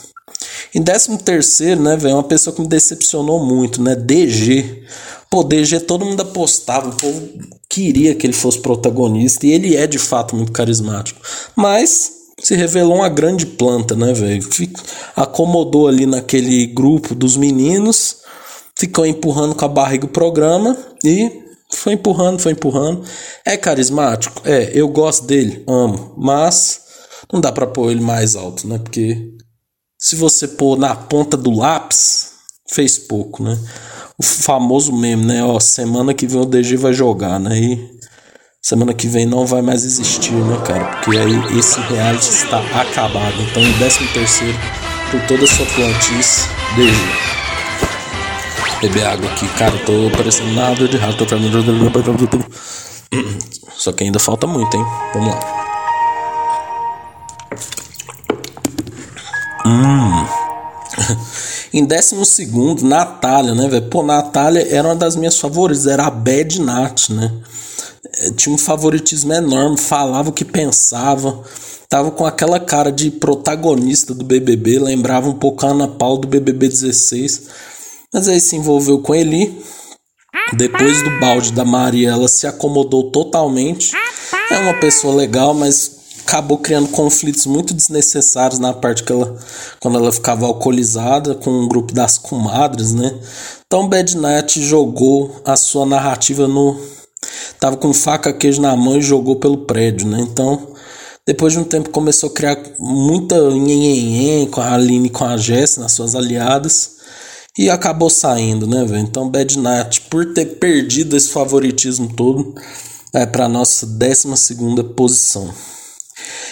Em 0.74 0.84
13 0.84 1.76
né, 1.78 1.96
velho, 1.96 2.16
uma 2.16 2.24
pessoa 2.24 2.54
que 2.54 2.62
me 2.62 2.68
decepcionou 2.68 3.44
muito, 3.44 3.82
né, 3.82 3.96
DG. 3.96 4.84
Pô, 5.30 5.44
DG 5.44 5.80
todo 5.80 6.06
mundo 6.06 6.22
apostava, 6.22 6.90
o 6.90 6.96
povo 6.96 7.30
queria 7.70 8.14
que 8.14 8.28
ele 8.28 8.34
fosse 8.34 8.60
protagonista 8.60 9.48
e 9.48 9.52
ele 9.52 9.76
é 9.76 9.88
de 9.88 9.98
fato 9.98 10.36
muito 10.36 10.52
carismático. 10.52 11.20
Mas 11.56 12.15
se 12.40 12.56
revelou 12.56 12.98
uma 12.98 13.10
grande 13.10 13.46
planta, 13.46 13.96
né, 13.96 14.14
velho? 14.14 14.48
Acomodou 15.16 15.88
ali 15.88 16.06
naquele 16.06 16.68
grupo 16.68 17.16
dos 17.16 17.38
meninos, 17.38 18.18
ficou 18.78 19.06
empurrando 19.06 19.56
com 19.56 19.66
a 19.66 19.70
barriga 19.70 20.06
o 20.06 20.10
programa 20.10 20.78
e 21.04 21.44
foi 21.72 21.94
empurrando, 21.94 22.40
foi 22.40 22.52
empurrando. 22.52 23.04
É 23.46 23.58
carismático? 23.58 24.42
É, 24.46 24.72
eu 24.74 24.88
gosto 24.88 25.26
dele, 25.26 25.64
amo, 25.68 26.14
mas 26.18 26.82
não 27.32 27.40
dá 27.42 27.52
para 27.52 27.68
pôr 27.68 27.92
ele 27.92 28.02
mais 28.02 28.36
alto, 28.36 28.68
né? 28.68 28.78
Porque 28.78 29.34
se 29.98 30.16
você 30.16 30.48
pôr 30.48 30.78
na 30.78 30.96
ponta 30.96 31.36
do 31.36 31.52
lápis, 31.52 32.34
fez 32.70 32.98
pouco, 32.98 33.44
né? 33.44 33.58
O 34.18 34.24
famoso 34.24 34.94
meme, 34.94 35.26
né? 35.26 35.44
Ó, 35.44 35.60
semana 35.60 36.14
que 36.14 36.28
vem 36.28 36.42
o 36.42 36.46
DG 36.46 36.78
vai 36.78 36.94
jogar, 36.94 37.40
né? 37.40 37.58
E 37.58 37.96
semana 38.66 38.96
que 38.96 39.08
vem 39.08 39.28
não 39.28 39.46
vai 39.46 39.62
mais 39.62 39.86
existir, 39.86 40.34
né, 40.34 40.58
cara? 40.66 40.86
Porque 41.04 41.20
aí 41.20 41.60
esse 41.60 41.80
reality 41.82 42.30
está 42.30 42.58
acabado. 42.82 43.40
Então, 43.40 43.62
em 43.62 43.72
13 43.74 44.08
terceiro, 44.08 44.58
por 45.12 45.22
toda 45.28 45.44
a 45.44 45.48
sua 45.48 45.68
plantice, 45.68 46.50
beijo. 46.76 46.98
Beber 48.82 49.06
água 49.06 49.30
aqui, 49.30 49.48
cara, 49.50 49.78
tô 49.86 50.10
parecendo 50.18 50.52
nada 50.54 50.88
de 50.88 50.98
rato. 50.98 51.28
Só 53.76 53.92
que 53.92 54.04
ainda 54.04 54.18
falta 54.18 54.48
muito, 54.48 54.76
hein? 54.76 54.86
Vamos 55.14 55.30
lá. 55.30 55.40
Hum. 59.68 60.26
em 61.76 61.84
décimo 61.84 62.24
segundo, 62.24 62.86
Natália, 62.86 63.54
né, 63.54 63.68
velho? 63.68 63.90
Pô, 63.90 64.02
Natália 64.02 64.66
era 64.74 64.88
uma 64.88 64.96
das 64.96 65.18
minhas 65.18 65.38
favoritas, 65.38 65.86
era 65.86 66.06
a 66.06 66.10
Bad 66.10 66.62
Nat, 66.62 67.10
né? 67.10 67.30
eh, 68.20 68.32
tinha 68.32 68.56
um 68.56 68.58
favoritismo 68.58 69.34
enorme, 69.34 69.78
falava 69.78 70.30
o 70.30 70.34
que 70.34 70.46
pensava, 70.46 71.44
tava 71.90 72.12
com 72.12 72.26
aquela 72.26 72.62
cara 72.62 72.94
de 72.94 73.12
protagonista 73.12 74.14
do 74.14 74.24
BBB, 74.24 74.80
lembrava 74.80 75.28
um 75.28 75.34
pouco 75.34 75.66
a 75.66 75.72
Ana 75.72 75.86
Paula 75.86 76.22
do 76.22 76.30
BBB 76.30 76.70
16, 76.70 77.44
mas 78.14 78.30
aí 78.30 78.40
se 78.40 78.56
envolveu 78.56 79.00
com 79.00 79.14
ele. 79.14 79.62
Depois 80.54 81.02
do 81.02 81.20
balde 81.20 81.52
da 81.52 81.66
Maria, 81.66 82.12
ela 82.12 82.30
se 82.30 82.48
acomodou 82.48 83.12
totalmente. 83.12 83.92
É 84.50 84.60
uma 84.60 84.76
pessoa 84.76 85.14
legal, 85.14 85.54
mas 85.54 86.05
acabou 86.26 86.58
criando 86.58 86.90
conflitos 86.90 87.46
muito 87.46 87.74
desnecessários 87.74 88.60
na 88.60 88.74
parte 88.74 89.04
que 89.04 89.12
ela 89.12 89.38
quando 89.80 89.98
ela 89.98 90.12
ficava 90.12 90.48
alcoolizada 90.48 91.36
com 91.36 91.52
um 91.52 91.68
grupo 91.68 91.94
das 91.94 92.18
comadres, 92.18 92.94
né? 92.94 93.16
Então 93.68 93.88
Bad 93.88 94.18
Night 94.18 94.62
jogou 94.64 95.40
a 95.46 95.56
sua 95.56 95.86
narrativa 95.86 96.48
no 96.48 96.80
tava 97.60 97.78
com 97.78 97.94
faca 97.94 98.34
queijo 98.34 98.60
na 98.60 98.76
mão 98.76 98.98
e 98.98 99.02
jogou 99.02 99.36
pelo 99.36 99.60
prédio, 99.60 100.08
né? 100.08 100.20
Então 100.20 100.74
depois 101.28 101.54
de 101.54 101.60
um 101.60 101.64
tempo 101.64 101.90
começou 101.90 102.30
a 102.30 102.34
criar 102.34 102.58
muita 102.80 103.50
nhenhenhen 103.52 104.48
com 104.48 104.62
a 104.62 104.74
Aline 104.74 105.10
com 105.12 105.24
a 105.24 105.38
Jess 105.38 105.78
nas 105.78 105.92
suas 105.92 106.16
aliadas 106.16 106.96
e 107.58 107.70
acabou 107.70 108.10
saindo, 108.10 108.66
né, 108.68 108.84
velho? 108.84 109.04
Então 109.04 109.30
Bad 109.30 109.60
Night 109.60 110.02
por 110.10 110.34
ter 110.34 110.58
perdido 110.58 111.16
esse 111.16 111.30
favoritismo 111.30 112.12
todo 112.16 112.56
é 113.14 113.28
para 113.28 113.48
nossa 113.48 113.86
12 113.86 114.36
segunda 114.36 114.84
posição. 114.84 115.54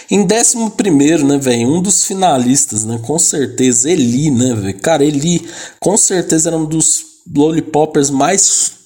Em 0.09 0.25
décimo 0.25 0.71
primeiro, 0.71 1.25
né, 1.25 1.37
velho, 1.37 1.67
um 1.67 1.81
dos 1.81 2.03
finalistas, 2.03 2.83
né, 2.85 2.99
com 3.05 3.17
certeza, 3.17 3.89
Eli, 3.89 4.29
né, 4.31 4.53
velho, 4.53 4.79
cara, 4.79 5.03
Eli, 5.03 5.47
com 5.79 5.97
certeza 5.97 6.49
era 6.49 6.57
um 6.57 6.65
dos 6.65 7.05
lollipoppers 7.33 8.09
mais 8.09 8.83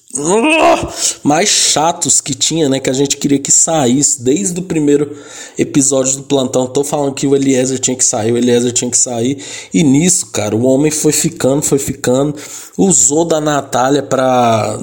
mais 1.22 1.48
chatos 1.48 2.20
que 2.20 2.34
tinha, 2.34 2.68
né? 2.68 2.80
Que 2.80 2.88
a 2.88 2.94
gente 2.94 3.16
queria 3.18 3.38
que 3.38 3.52
saísse 3.52 4.22
desde 4.22 4.58
o 4.58 4.62
primeiro 4.62 5.16
episódio 5.58 6.16
do 6.16 6.22
plantão. 6.22 6.66
Tô 6.66 6.82
falando 6.82 7.14
que 7.14 7.26
o 7.26 7.36
Eliezer 7.36 7.78
tinha 7.78 7.96
que 7.96 8.04
sair, 8.04 8.32
o 8.32 8.38
Eliezer 8.38 8.72
tinha 8.72 8.90
que 8.90 8.96
sair. 8.96 9.42
E 9.72 9.82
nisso, 9.82 10.26
cara, 10.32 10.56
o 10.56 10.64
homem 10.64 10.90
foi 10.90 11.12
ficando, 11.12 11.62
foi 11.62 11.78
ficando. 11.78 12.34
Usou 12.76 13.24
da 13.24 13.40
Natália 13.40 14.02
pra, 14.02 14.78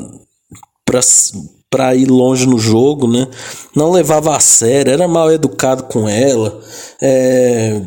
pra, 0.85 1.01
para 1.69 1.95
ir 1.95 2.06
longe 2.06 2.45
no 2.45 2.58
jogo, 2.58 3.08
né? 3.08 3.28
Não 3.75 3.91
levava 3.91 4.36
a 4.36 4.39
sério, 4.39 4.93
era 4.93 5.08
mal 5.08 5.32
educado 5.32 5.84
com 5.84 6.08
ela, 6.08 6.62
é, 7.01 7.82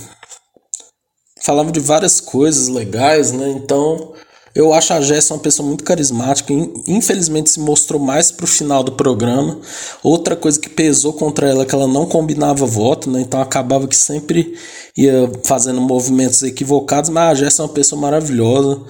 falava 1.42 1.70
de 1.70 1.80
várias 1.80 2.18
coisas 2.18 2.68
legais, 2.68 3.30
né? 3.30 3.50
Então 3.50 4.14
eu 4.54 4.72
acho 4.72 4.92
a 4.92 5.00
Jéssica 5.00 5.34
uma 5.34 5.40
pessoa 5.40 5.66
muito 5.66 5.84
carismática. 5.84 6.52
Infelizmente 6.86 7.50
se 7.50 7.60
mostrou 7.60 8.00
mais 8.00 8.30
pro 8.30 8.46
final 8.46 8.82
do 8.82 8.92
programa. 8.92 9.58
Outra 10.02 10.34
coisa 10.34 10.58
que 10.58 10.70
pesou 10.70 11.12
contra 11.12 11.48
ela 11.48 11.62
é 11.62 11.66
que 11.66 11.74
ela 11.74 11.86
não 11.86 12.06
combinava 12.06 12.64
voto, 12.64 13.10
né? 13.10 13.20
Então 13.20 13.40
acabava 13.40 13.86
que 13.86 13.96
sempre 13.96 14.54
ia 14.96 15.30
fazendo 15.44 15.80
movimentos 15.80 16.42
equivocados. 16.42 17.10
Mas 17.10 17.32
a 17.32 17.34
Jéssica 17.34 17.62
é 17.62 17.66
uma 17.66 17.72
pessoa 17.72 18.00
maravilhosa, 18.00 18.80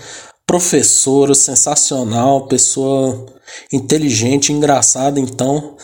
professora, 0.47 1.35
sensacional, 1.35 2.47
pessoa 2.47 3.27
inteligente, 3.73 4.53
engraçada. 4.53 5.19
Então 5.19 5.77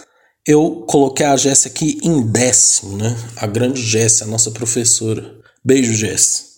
eu 0.48 0.82
coloquei 0.88 1.26
a 1.26 1.36
Jéssica 1.36 1.68
aqui 1.68 1.98
em 2.02 2.22
décimo, 2.22 2.96
né? 2.96 3.14
A 3.36 3.46
grande 3.46 3.82
Jéssica, 3.82 4.24
a 4.24 4.28
nossa 4.28 4.50
professora. 4.50 5.36
Beijo, 5.62 5.92
Jéssica. 5.92 6.48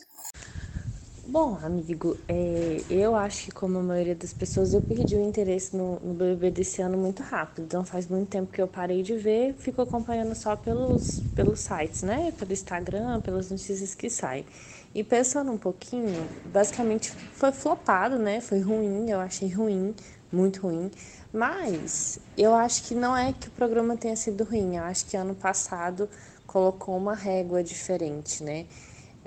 Bom, 1.26 1.58
amigo, 1.60 2.16
é, 2.28 2.82
eu 2.88 3.16
acho 3.16 3.46
que 3.46 3.50
como 3.50 3.78
a 3.78 3.82
maioria 3.82 4.14
das 4.14 4.32
pessoas, 4.32 4.72
eu 4.74 4.80
perdi 4.80 5.16
o 5.16 5.28
interesse 5.28 5.76
no, 5.76 5.98
no 6.04 6.14
BBB 6.14 6.52
desse 6.52 6.80
ano 6.80 6.96
muito 6.96 7.20
rápido. 7.24 7.64
Então 7.64 7.84
faz 7.84 8.06
muito 8.06 8.28
tempo 8.28 8.52
que 8.52 8.62
eu 8.62 8.68
parei 8.68 9.02
de 9.02 9.16
ver, 9.16 9.54
fico 9.58 9.82
acompanhando 9.82 10.36
só 10.36 10.54
pelos, 10.54 11.20
pelos 11.34 11.58
sites, 11.58 12.04
né? 12.04 12.32
Pelo 12.38 12.52
Instagram, 12.52 13.20
pelas 13.20 13.50
notícias 13.50 13.92
que 13.92 14.08
saem. 14.08 14.46
E 14.94 15.02
pensando 15.02 15.50
um 15.50 15.58
pouquinho, 15.58 16.28
basicamente 16.44 17.10
foi 17.32 17.50
flopado, 17.50 18.18
né? 18.20 18.40
Foi 18.40 18.60
ruim, 18.60 19.10
eu 19.10 19.18
achei 19.18 19.48
ruim, 19.48 19.92
muito 20.32 20.60
ruim. 20.60 20.92
Mas 21.32 22.18
eu 22.36 22.54
acho 22.54 22.84
que 22.84 22.94
não 22.94 23.16
é 23.16 23.32
que 23.32 23.48
o 23.48 23.50
programa 23.52 23.96
tenha 23.96 24.16
sido 24.16 24.44
ruim, 24.44 24.76
eu 24.76 24.82
acho 24.82 25.06
que 25.06 25.16
ano 25.16 25.34
passado 25.34 26.08
colocou 26.46 26.96
uma 26.96 27.14
régua 27.14 27.62
diferente, 27.62 28.42
né? 28.42 28.66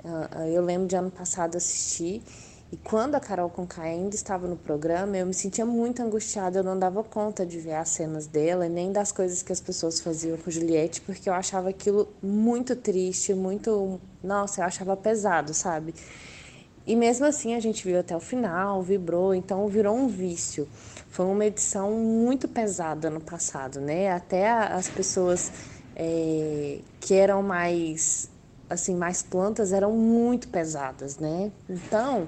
Ah, 0.04 0.46
eu 0.46 0.62
lembro 0.62 0.86
de 0.86 0.96
ano 0.96 1.10
passado 1.10 1.56
assistir 1.56 2.22
e 2.74 2.76
quando 2.76 3.14
a 3.14 3.20
Carol 3.20 3.48
Conká 3.48 3.82
ainda 3.82 4.16
estava 4.16 4.48
no 4.48 4.56
programa, 4.56 5.16
eu 5.16 5.24
me 5.24 5.32
sentia 5.32 5.64
muito 5.64 6.02
angustiada, 6.02 6.58
eu 6.58 6.64
não 6.64 6.76
dava 6.76 7.04
conta 7.04 7.46
de 7.46 7.60
ver 7.60 7.74
as 7.74 7.90
cenas 7.90 8.26
dela 8.26 8.68
nem 8.68 8.90
das 8.90 9.12
coisas 9.12 9.42
que 9.42 9.52
as 9.52 9.60
pessoas 9.60 10.00
faziam 10.00 10.36
com 10.36 10.50
Juliette, 10.50 11.00
porque 11.02 11.28
eu 11.28 11.34
achava 11.34 11.68
aquilo 11.68 12.12
muito 12.20 12.74
triste, 12.74 13.32
muito. 13.32 14.00
Nossa, 14.22 14.60
eu 14.60 14.64
achava 14.64 14.96
pesado, 14.96 15.54
sabe? 15.54 15.94
E 16.86 16.94
mesmo 16.94 17.24
assim 17.24 17.54
a 17.54 17.60
gente 17.60 17.84
viu 17.84 17.98
até 17.98 18.14
o 18.14 18.20
final, 18.20 18.82
vibrou, 18.82 19.34
então 19.34 19.66
virou 19.68 19.96
um 19.96 20.06
vício. 20.06 20.68
Foi 21.08 21.24
uma 21.24 21.46
edição 21.46 21.92
muito 21.92 22.46
pesada 22.46 23.08
no 23.08 23.20
passado, 23.20 23.80
né? 23.80 24.10
Até 24.10 24.50
as 24.50 24.88
pessoas 24.88 25.50
é, 25.96 26.78
que 27.00 27.14
eram 27.14 27.42
mais 27.42 28.28
assim 28.68 28.94
mais 28.94 29.22
plantas 29.22 29.72
eram 29.72 29.92
muito 29.92 30.48
pesadas, 30.48 31.18
né? 31.18 31.50
Então 31.68 32.26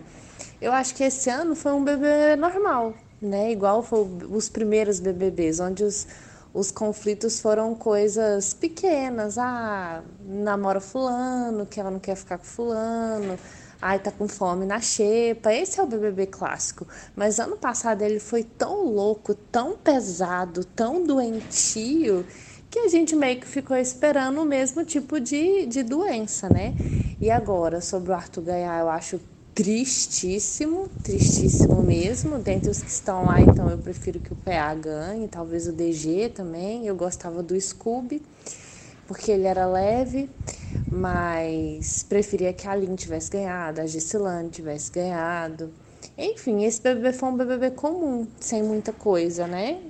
eu 0.60 0.72
acho 0.72 0.94
que 0.94 1.04
esse 1.04 1.28
ano 1.28 1.54
foi 1.54 1.72
um 1.72 1.84
bebê 1.84 2.34
normal, 2.36 2.94
né? 3.20 3.52
Igual 3.52 3.82
foi 3.82 4.08
os 4.30 4.48
primeiros 4.48 5.00
BBBs, 5.00 5.60
onde 5.60 5.84
os, 5.84 6.06
os 6.54 6.70
conflitos 6.70 7.40
foram 7.40 7.74
coisas 7.74 8.54
pequenas. 8.54 9.36
Ah, 9.36 10.02
namora 10.24 10.80
fulano, 10.80 11.66
que 11.66 11.78
ela 11.78 11.90
não 11.90 11.98
quer 11.98 12.16
ficar 12.16 12.38
com 12.38 12.44
fulano 12.44 13.38
ai, 13.80 13.98
tá 13.98 14.10
com 14.10 14.28
fome 14.28 14.64
na 14.64 14.80
xepa. 14.80 15.52
Esse 15.52 15.80
é 15.80 15.82
o 15.82 15.86
BBB 15.86 16.26
clássico. 16.26 16.86
Mas 17.14 17.38
ano 17.38 17.56
passado 17.56 18.02
ele 18.02 18.18
foi 18.18 18.42
tão 18.42 18.84
louco, 18.84 19.34
tão 19.34 19.76
pesado, 19.76 20.64
tão 20.64 21.04
doentio, 21.04 22.24
que 22.70 22.80
a 22.80 22.88
gente 22.88 23.14
meio 23.14 23.40
que 23.40 23.46
ficou 23.46 23.76
esperando 23.76 24.40
o 24.40 24.44
mesmo 24.44 24.84
tipo 24.84 25.20
de, 25.20 25.66
de 25.66 25.82
doença, 25.82 26.48
né? 26.48 26.74
E 27.20 27.30
agora, 27.30 27.80
sobre 27.80 28.10
o 28.10 28.14
Arthur 28.14 28.42
ganhar, 28.42 28.80
eu 28.80 28.88
acho 28.88 29.20
tristíssimo, 29.54 30.88
tristíssimo 31.02 31.82
mesmo. 31.82 32.38
Dentre 32.38 32.68
os 32.70 32.82
que 32.82 32.90
estão 32.90 33.24
lá, 33.24 33.40
então 33.40 33.70
eu 33.70 33.78
prefiro 33.78 34.20
que 34.20 34.32
o 34.32 34.36
PA 34.36 34.74
ganhe, 34.74 35.26
talvez 35.28 35.66
o 35.66 35.72
DG 35.72 36.28
também. 36.28 36.86
Eu 36.86 36.94
gostava 36.94 37.42
do 37.42 37.58
Scooby 37.58 38.22
porque 39.06 39.30
ele 39.30 39.46
era 39.46 39.66
leve, 39.66 40.28
mas 40.90 42.02
preferia 42.02 42.52
que 42.52 42.66
a 42.66 42.72
Aline 42.72 42.96
tivesse 42.96 43.30
ganhado, 43.30 43.80
a 43.80 43.86
Gisilane 43.86 44.50
tivesse 44.50 44.90
ganhado. 44.90 45.72
Enfim, 46.16 46.64
esse 46.64 46.80
BBB 46.80 47.12
foi 47.12 47.28
um 47.28 47.36
BBB 47.36 47.70
comum, 47.72 48.26
sem 48.40 48.62
muita 48.62 48.92
coisa, 48.92 49.46
né? 49.46 49.80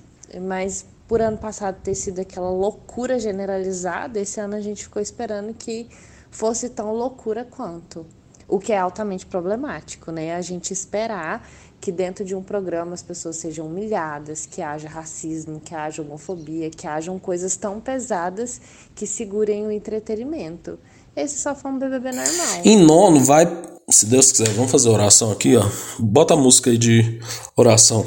Mas 0.43 0.85
por 1.07 1.21
ano 1.21 1.39
passado 1.39 1.81
ter 1.83 1.95
sido 1.95 2.21
aquela 2.21 2.51
loucura 2.51 3.19
generalizada, 3.19 4.19
esse 4.19 4.41
ano 4.41 4.57
a 4.57 4.61
gente 4.61 4.85
ficou 4.85 5.01
esperando 5.01 5.55
que 5.55 5.89
fosse 6.31 6.69
tão 6.71 6.93
loucura 6.93 7.45
quanto. 7.45 8.05
O 8.49 8.59
que 8.59 8.73
é 8.73 8.79
altamente 8.79 9.27
problemático, 9.27 10.11
né? 10.11 10.35
A 10.35 10.41
gente 10.41 10.73
esperar 10.73 11.49
que 11.81 11.93
dentro 11.93 12.25
de 12.25 12.35
um 12.35 12.43
programa 12.43 12.95
as 12.95 13.03
pessoas 13.03 13.37
sejam 13.37 13.67
humilhadas, 13.67 14.47
que 14.47 14.63
haja 14.63 14.89
racismo, 14.89 15.61
que 15.61 15.75
haja 15.75 16.03
homofobia, 16.03 16.71
que 16.71 16.87
hajam 16.87 17.19
coisas 17.19 17.57
tão 17.57 17.81
pesadas 17.81 18.61
que 18.95 19.07
segurem 19.07 19.67
o 19.67 19.71
entretenimento. 19.71 20.79
Esse 21.15 21.39
só 21.39 21.55
foi 21.55 21.71
um 21.71 21.79
BBB 21.79 22.13
normal. 22.13 22.61
Em 22.65 22.77
nono 22.85 23.25
vai, 23.25 23.47
se 23.89 24.07
Deus 24.07 24.33
quiser, 24.33 24.49
vamos 24.51 24.71
fazer 24.71 24.89
oração 24.89 25.31
aqui, 25.33 25.57
ó. 25.57 25.65
Bota 25.99 26.35
a 26.35 26.37
música 26.37 26.71
aí 26.71 26.79
de 26.79 27.21
oração. 27.57 28.05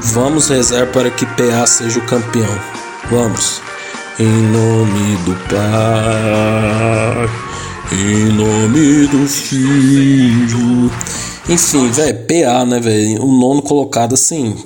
Vamos 0.00 0.48
rezar 0.48 0.90
para 0.92 1.10
que 1.10 1.26
PA 1.26 1.66
seja 1.66 1.98
o 1.98 2.06
campeão. 2.06 2.58
Vamos. 3.10 3.60
Em 4.18 4.24
nome 4.24 5.16
do 5.24 5.34
Pai, 5.50 7.28
em 7.92 8.32
nome 8.32 9.06
do 9.08 9.28
Filho. 9.28 10.90
Enfim, 11.48 11.88
velho, 11.92 12.26
PA, 12.26 12.64
né, 12.64 12.80
velho? 12.80 13.22
O 13.22 13.30
nono 13.30 13.62
colocado 13.62 14.14
assim, 14.14 14.56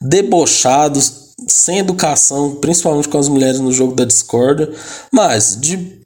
debochado, 0.00 1.00
sem 1.48 1.78
educação, 1.78 2.56
principalmente 2.56 3.08
com 3.08 3.16
as 3.16 3.26
mulheres 3.26 3.58
no 3.58 3.72
jogo 3.72 3.94
da 3.94 4.04
discorda, 4.04 4.70
mas 5.10 5.56
de 5.58 5.99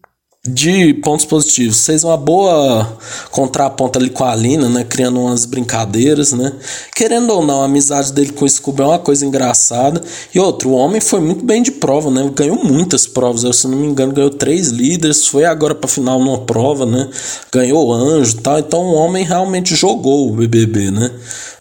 de 0.47 0.93
pontos 0.95 1.25
positivos, 1.25 1.87
fez 1.87 2.05
uma 2.05 2.19
boa 2.19 2.99
contraponta 3.31 3.99
ali 3.99 4.11
com 4.11 4.25
a 4.25 4.33
Alina, 4.33 4.69
né? 4.69 4.85
Criando 4.85 5.19
umas 5.19 5.47
brincadeiras, 5.47 6.33
né? 6.33 6.53
Querendo 6.95 7.31
ou 7.31 7.45
não, 7.45 7.63
a 7.63 7.65
amizade 7.65 8.13
dele 8.13 8.31
com 8.31 8.45
o 8.45 8.49
Scooby 8.49 8.83
é 8.83 8.87
uma 8.87 8.99
coisa 8.99 9.25
engraçada. 9.25 10.03
E 10.35 10.39
outro, 10.39 10.69
o 10.69 10.75
homem 10.75 11.01
foi 11.01 11.21
muito 11.21 11.43
bem 11.47 11.63
de 11.63 11.71
prova, 11.71 12.11
né? 12.11 12.31
Ganhou 12.35 12.63
muitas 12.63 13.07
provas, 13.07 13.43
eu, 13.43 13.55
se 13.55 13.67
não 13.67 13.79
me 13.79 13.87
engano, 13.87 14.13
ganhou 14.13 14.29
três 14.29 14.69
líderes, 14.69 15.27
foi 15.27 15.47
agora 15.47 15.75
pra 15.75 15.89
final 15.89 16.19
numa 16.19 16.45
prova, 16.45 16.85
né? 16.85 17.09
Ganhou 17.51 17.91
anjo 17.91 18.37
e 18.37 18.41
tal. 18.41 18.59
Então 18.59 18.81
o 18.81 18.95
homem 18.95 19.25
realmente 19.25 19.75
jogou 19.75 20.29
o 20.29 20.37
BBB, 20.37 20.91
né? 20.91 21.11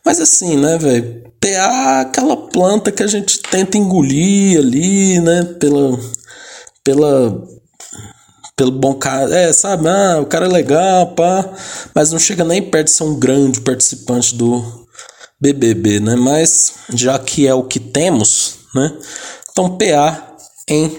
Mas 0.03 0.19
assim, 0.19 0.57
né, 0.57 0.77
velho? 0.77 1.23
PA 1.39 2.01
aquela 2.01 2.35
planta 2.35 2.91
que 2.91 3.03
a 3.03 3.07
gente 3.07 3.39
tenta 3.39 3.77
engolir 3.77 4.59
ali, 4.59 5.21
né? 5.21 5.43
Pela. 5.57 5.97
Pela 6.83 7.62
pelo 8.55 8.71
bom 8.71 8.93
cara. 8.93 9.33
É, 9.35 9.53
sabe? 9.53 9.87
Ah, 9.87 10.19
o 10.21 10.25
cara 10.25 10.45
é 10.45 10.49
legal, 10.49 11.07
pá. 11.13 11.49
Mas 11.93 12.11
não 12.11 12.19
chega 12.19 12.43
nem 12.43 12.61
perto 12.61 12.85
de 12.85 12.91
ser 12.91 13.03
um 13.03 13.19
grande 13.19 13.61
participante 13.61 14.35
do 14.35 14.63
BBB, 15.39 15.99
né? 15.99 16.15
Mas 16.15 16.73
já 16.93 17.17
que 17.19 17.47
é 17.47 17.53
o 17.53 17.63
que 17.63 17.79
temos, 17.79 18.55
né? 18.73 18.97
Então, 19.51 19.77
PA 19.77 20.35
em 20.67 20.97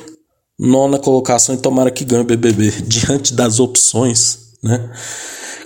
nona 0.59 0.99
colocação 0.99 1.55
e 1.55 1.59
tomara 1.59 1.91
que 1.91 2.05
ganhe 2.05 2.23
o 2.23 2.27
BBB 2.27 2.71
diante 2.87 3.35
das 3.35 3.59
opções, 3.59 4.39
né? 4.63 4.91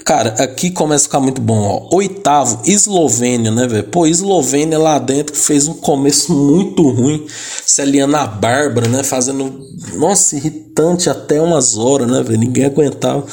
Cara, 0.05 0.31
aqui 0.42 0.70
começa 0.70 1.05
a 1.05 1.09
ficar 1.09 1.20
muito 1.20 1.38
bom, 1.38 1.61
ó. 1.61 1.94
Oitavo, 1.94 2.62
Eslovênia, 2.64 3.51
né, 3.51 3.66
velho? 3.66 3.85
Pô, 3.85 4.07
Eslovênia 4.07 4.79
lá 4.79 4.98
dentro 4.98 5.37
fez 5.37 5.68
um 5.68 5.74
começo 5.74 6.33
muito 6.33 6.88
ruim. 6.88 7.27
Se 7.66 7.83
aliando 7.83 8.16
a 8.16 8.27
Bárbara, 8.27 8.88
né? 8.88 9.03
Fazendo. 9.03 9.61
Nossa, 9.96 10.37
irritante 10.37 10.67
até 11.11 11.41
umas 11.41 11.77
horas, 11.77 12.09
né, 12.09 12.23
velho? 12.23 12.38
Ninguém 12.38 12.64
aguentava. 12.64 13.25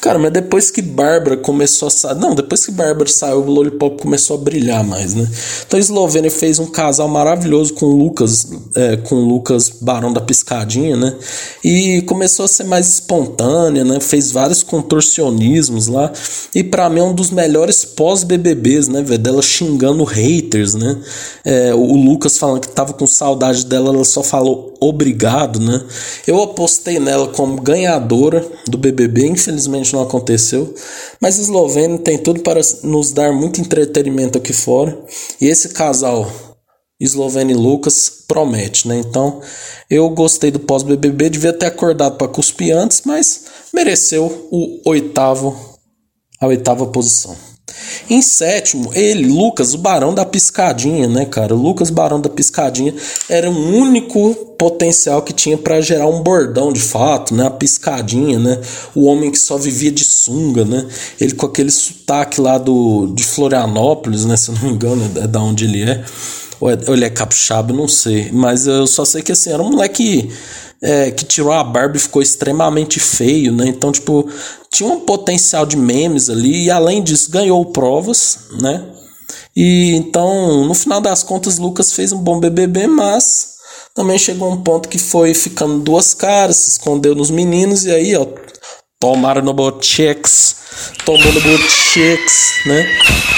Cara, 0.00 0.18
mas 0.18 0.32
depois 0.32 0.70
que 0.70 0.80
Bárbara 0.80 1.36
começou 1.36 1.88
a 1.88 1.90
sair. 1.90 2.14
Não, 2.16 2.34
depois 2.34 2.64
que 2.64 2.72
Bárbara 2.72 3.08
saiu, 3.08 3.40
o 3.40 3.50
Lollipop 3.50 4.00
começou 4.00 4.36
a 4.36 4.40
brilhar 4.40 4.82
mais, 4.84 5.14
né? 5.14 5.28
Então 5.66 5.78
a 5.78 5.80
Eslovênia 5.80 6.30
fez 6.30 6.58
um 6.58 6.66
casal 6.66 7.08
maravilhoso 7.08 7.74
com 7.74 7.86
o 7.86 7.96
Lucas, 7.96 8.48
é, 8.74 8.96
com 8.96 9.16
o 9.16 9.28
Lucas 9.28 9.68
Barão 9.80 10.12
da 10.12 10.20
Piscadinha, 10.20 10.96
né? 10.96 11.14
E 11.62 12.02
começou 12.02 12.44
a 12.44 12.48
ser 12.48 12.64
mais 12.64 12.88
espontânea, 12.88 13.84
né? 13.84 14.00
Fez 14.00 14.30
vários 14.30 14.62
contorcionismos 14.62 15.88
lá. 15.88 16.12
E 16.54 16.62
para 16.64 16.88
mim 16.88 17.00
é 17.00 17.04
um 17.04 17.14
dos 17.14 17.30
melhores 17.30 17.84
pós-BBBs, 17.84 18.88
né, 18.88 19.02
velho? 19.02 19.18
Dela 19.18 19.42
xingando 19.42 20.04
haters, 20.04 20.74
né? 20.74 20.96
É, 21.44 21.74
o 21.74 21.96
Lucas 21.96 22.38
falando 22.38 22.60
que 22.60 22.68
tava 22.68 22.92
com 22.92 23.06
saudade 23.06 23.66
dela, 23.66 23.90
ela 23.90 24.04
só 24.04 24.22
falou 24.22 24.74
obrigado, 24.80 25.60
né? 25.60 25.82
Eu 26.26 26.42
apostei 26.42 26.93
nela 26.98 27.28
como 27.28 27.60
ganhadora 27.60 28.46
do 28.68 28.78
BBB, 28.78 29.26
infelizmente 29.26 29.92
não 29.92 30.02
aconteceu. 30.02 30.74
Mas 31.20 31.38
Eslovênia 31.38 31.98
tem 31.98 32.18
tudo 32.18 32.40
para 32.40 32.60
nos 32.82 33.12
dar 33.12 33.32
muito 33.32 33.60
entretenimento 33.60 34.38
aqui 34.38 34.52
fora. 34.52 34.98
E 35.40 35.46
esse 35.46 35.70
casal 35.70 36.30
Eslovênia 37.00 37.52
e 37.52 37.56
Lucas 37.56 38.10
promete, 38.26 38.86
né? 38.86 38.96
Então, 38.98 39.42
eu 39.90 40.08
gostei 40.10 40.50
do 40.50 40.60
pós-BBB, 40.60 41.30
devia 41.30 41.52
ter 41.52 41.66
acordado 41.66 42.16
para 42.16 42.28
cuspir 42.28 42.74
antes, 42.74 43.02
mas 43.04 43.44
mereceu 43.72 44.48
o 44.50 44.80
oitavo 44.88 45.74
a 46.40 46.46
oitava 46.46 46.86
posição. 46.86 47.36
Em 48.08 48.22
sétimo, 48.22 48.90
ele, 48.94 49.26
Lucas, 49.26 49.74
o 49.74 49.78
Barão 49.78 50.14
da 50.14 50.24
Piscadinha, 50.24 51.08
né, 51.08 51.24
cara? 51.24 51.54
O 51.54 51.60
Lucas 51.60 51.90
Barão 51.90 52.20
da 52.20 52.28
Piscadinha 52.28 52.94
era 53.28 53.50
o 53.50 53.76
único 53.76 54.34
potencial 54.58 55.22
que 55.22 55.32
tinha 55.32 55.58
para 55.58 55.80
gerar 55.80 56.06
um 56.06 56.22
bordão 56.22 56.72
de 56.72 56.80
fato, 56.80 57.34
né? 57.34 57.46
A 57.46 57.50
piscadinha, 57.50 58.38
né? 58.38 58.60
O 58.94 59.04
homem 59.04 59.30
que 59.30 59.38
só 59.38 59.58
vivia 59.58 59.90
de 59.90 60.04
sunga, 60.04 60.64
né? 60.64 60.86
Ele 61.20 61.34
com 61.34 61.46
aquele 61.46 61.70
sotaque 61.70 62.40
lá 62.40 62.58
do, 62.58 63.12
de 63.14 63.24
Florianópolis, 63.24 64.24
né? 64.24 64.36
Se 64.36 64.50
eu 64.50 64.54
não 64.54 64.62
me 64.62 64.70
engano, 64.70 65.10
é 65.16 65.26
da 65.26 65.40
onde 65.40 65.64
ele 65.64 65.82
é. 65.82 66.04
Ou, 66.60 66.70
é, 66.70 66.78
ou 66.86 66.94
ele 66.94 67.04
é 67.04 67.10
capixaba, 67.10 67.72
não 67.72 67.88
sei. 67.88 68.30
Mas 68.32 68.66
eu 68.66 68.86
só 68.86 69.04
sei 69.04 69.22
que 69.22 69.32
assim, 69.32 69.50
era 69.50 69.62
um 69.62 69.70
moleque 69.70 70.30
é, 70.84 71.10
que 71.10 71.24
tirou 71.24 71.50
a 71.50 71.64
barba 71.64 71.96
e 71.96 72.00
ficou 72.00 72.20
extremamente 72.20 73.00
feio, 73.00 73.50
né? 73.50 73.66
Então, 73.66 73.90
tipo, 73.90 74.28
tinha 74.70 74.86
um 74.86 75.00
potencial 75.00 75.64
de 75.64 75.78
memes 75.78 76.28
ali 76.28 76.64
e 76.64 76.70
além 76.70 77.02
disso 77.02 77.30
ganhou 77.30 77.64
provas, 77.64 78.40
né? 78.60 78.84
E 79.56 79.94
então, 79.96 80.62
no 80.66 80.74
final 80.74 81.00
das 81.00 81.22
contas, 81.22 81.56
Lucas 81.56 81.92
fez 81.92 82.12
um 82.12 82.18
bom 82.18 82.38
BBB, 82.38 82.86
mas 82.86 83.54
também 83.94 84.18
chegou 84.18 84.52
um 84.52 84.62
ponto 84.62 84.90
que 84.90 84.98
foi 84.98 85.32
ficando 85.32 85.78
duas 85.78 86.12
caras, 86.12 86.56
se 86.56 86.72
escondeu 86.72 87.14
nos 87.14 87.30
meninos 87.30 87.86
e 87.86 87.90
aí, 87.90 88.14
ó, 88.14 88.26
tomaram 89.00 89.40
no 89.40 89.54
botex, 89.54 90.56
tomou 91.06 91.32
no 91.32 91.40
botex, 91.40 92.56
né? 92.66 92.86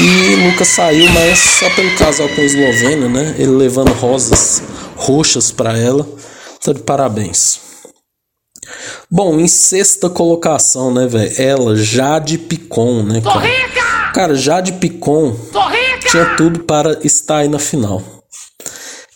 E 0.01 0.51
Lucas 0.51 0.67
saiu, 0.67 1.09
mas 1.11 1.39
só 1.39 1.71
pelo 1.77 1.97
casal 1.97 2.29
com 2.31 2.41
o 2.41 2.45
esloveno, 2.45 3.09
né? 3.09 3.37
Ele 3.39 3.53
levando 3.53 3.93
rosas 3.93 4.61
roxas 4.97 5.53
para 5.53 5.79
ela. 5.79 6.05
Tá 6.67 6.73
de 6.73 6.81
parabéns. 6.81 7.61
Bom, 9.09 9.39
em 9.39 9.47
sexta 9.47 10.11
colocação, 10.11 10.93
né, 10.93 11.07
velho? 11.07 11.33
Ela, 11.39 11.77
Jade 11.77 12.39
Picon, 12.39 13.05
né, 13.05 13.21
cara? 13.21 13.39
Rica! 13.39 14.13
Cara, 14.13 14.35
Jade 14.35 14.73
Picon 14.73 15.37
tinha 16.11 16.35
tudo 16.37 16.65
para 16.65 16.99
estar 17.07 17.37
aí 17.37 17.49
na 17.49 17.61
final. 17.61 18.03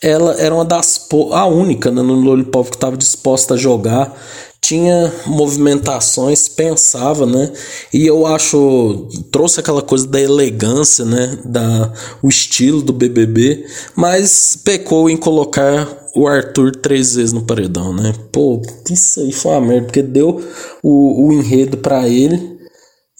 Ela 0.01 0.39
era 0.39 0.55
uma 0.55 0.63
das. 0.63 1.09
a 1.33 1.45
única 1.45 1.91
né, 1.91 2.01
no 2.01 2.13
Lollipop 2.13 2.69
que 2.69 2.77
estava 2.77 2.95
disposta 2.95 3.55
a 3.55 3.57
jogar 3.57 4.15
tinha 4.61 5.13
movimentações, 5.25 6.47
pensava, 6.47 7.25
né? 7.25 7.51
E 7.93 8.07
eu 8.07 8.25
acho 8.25 9.09
trouxe 9.29 9.59
aquela 9.59 9.81
coisa 9.81 10.07
da 10.07 10.21
elegância, 10.21 11.03
né? 11.03 11.37
Da 11.43 11.91
o 12.23 12.29
estilo 12.29 12.81
do 12.81 12.93
BBB, 12.93 13.65
mas 13.93 14.55
pecou 14.63 15.09
em 15.09 15.17
colocar 15.17 16.00
o 16.15 16.27
Arthur 16.27 16.75
três 16.75 17.15
vezes 17.15 17.33
no 17.33 17.43
paredão, 17.43 17.93
né? 17.93 18.13
Pô, 18.31 18.61
isso 18.89 19.19
aí 19.19 19.31
foi 19.31 19.51
uma 19.51 19.61
merda, 19.61 19.85
porque 19.85 20.01
deu 20.01 20.41
o, 20.83 21.27
o 21.27 21.33
enredo 21.33 21.77
para 21.77 22.07
ele 22.07 22.59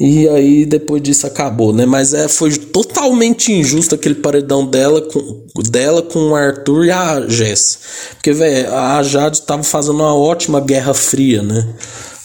e 0.03 0.27
aí 0.27 0.65
depois 0.65 0.99
disso 0.99 1.27
acabou, 1.27 1.71
né? 1.71 1.85
Mas 1.85 2.11
é, 2.11 2.27
foi 2.27 2.57
totalmente 2.57 3.51
injusto 3.51 3.93
aquele 3.93 4.15
paredão 4.15 4.65
dela 4.65 4.99
com, 4.99 5.45
dela 5.69 6.01
com 6.01 6.29
o 6.29 6.35
Arthur 6.35 6.85
e 6.85 6.91
a 6.91 7.21
Jess. 7.27 7.77
Porque, 8.15 8.33
velho, 8.33 8.73
a 8.73 9.03
Jade 9.03 9.43
tava 9.43 9.61
fazendo 9.61 9.95
uma 9.95 10.15
ótima 10.15 10.59
guerra 10.59 10.95
fria, 10.95 11.43
né? 11.43 11.67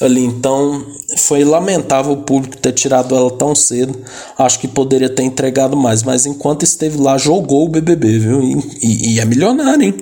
Ali, 0.01 0.25
então 0.25 0.87
foi 1.19 1.45
lamentável 1.45 2.13
o 2.13 2.23
público 2.23 2.57
ter 2.57 2.73
tirado 2.73 3.15
ela 3.15 3.31
tão 3.31 3.55
cedo. 3.55 3.95
Acho 4.39 4.59
que 4.59 4.69
poderia 4.69 5.11
ter 5.11 5.25
entregado 5.25 5.77
mais, 5.77 6.03
mas 6.03 6.25
enquanto 6.25 6.63
esteve 6.63 6.97
lá, 6.99 7.19
jogou 7.19 7.67
o 7.67 7.69
BBB, 7.69 8.19
viu? 8.19 8.43
E, 8.43 8.55
e, 8.83 9.15
e 9.15 9.21
é 9.21 9.25
milionário, 9.27 9.83
hein? 9.83 9.95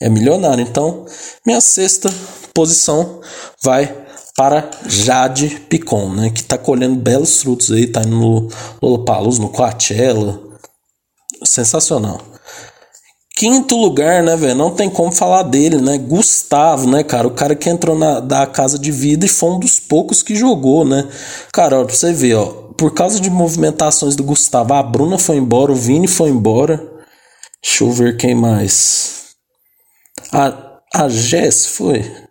É 0.00 0.08
milionário. 0.08 0.62
Então, 0.62 1.04
minha 1.44 1.60
sexta 1.60 2.10
posição 2.54 3.20
vai 3.62 3.94
para 4.36 4.70
Jade 4.86 5.60
Picon, 5.68 6.14
né, 6.14 6.30
que 6.30 6.40
está 6.40 6.56
colhendo 6.56 6.96
belos 6.96 7.42
frutos 7.42 7.70
aí, 7.70 7.86
tá 7.86 8.00
no 8.00 8.48
Lollapalooza, 8.80 9.42
no 9.42 9.50
Coachella, 9.50 10.40
sensacional. 11.44 12.20
Quinto 13.36 13.76
lugar, 13.76 14.22
né, 14.22 14.36
velho? 14.36 14.54
Não 14.54 14.70
tem 14.70 14.90
como 14.90 15.10
falar 15.12 15.44
dele, 15.44 15.80
né? 15.80 15.96
Gustavo, 15.96 16.90
né, 16.90 17.02
cara? 17.02 17.26
O 17.26 17.30
cara 17.30 17.54
que 17.54 17.70
entrou 17.70 17.96
na 17.96 18.20
da 18.20 18.46
casa 18.46 18.78
de 18.78 18.90
vida 18.90 19.24
e 19.24 19.28
foi 19.28 19.50
um 19.50 19.58
dos 19.58 19.80
poucos 19.80 20.22
que 20.22 20.36
jogou, 20.36 20.84
né? 20.84 21.08
Cara, 21.52 21.80
ó, 21.80 21.84
pra 21.84 21.94
você 21.94 22.12
ver, 22.12 22.34
ó. 22.34 22.46
Por 22.76 22.92
causa 22.92 23.18
de 23.18 23.30
movimentações 23.30 24.14
do 24.14 24.24
Gustavo, 24.24 24.74
a 24.74 24.82
Bruna 24.82 25.18
foi 25.18 25.36
embora, 25.36 25.72
o 25.72 25.74
Vini 25.74 26.06
foi 26.06 26.28
embora. 26.28 26.86
Deixa 27.62 27.84
eu 27.84 27.92
ver 27.92 28.16
quem 28.18 28.34
mais. 28.34 29.19
A, 30.32 30.80
a 30.94 31.08
Jess 31.08 31.66
foi. 31.66 32.29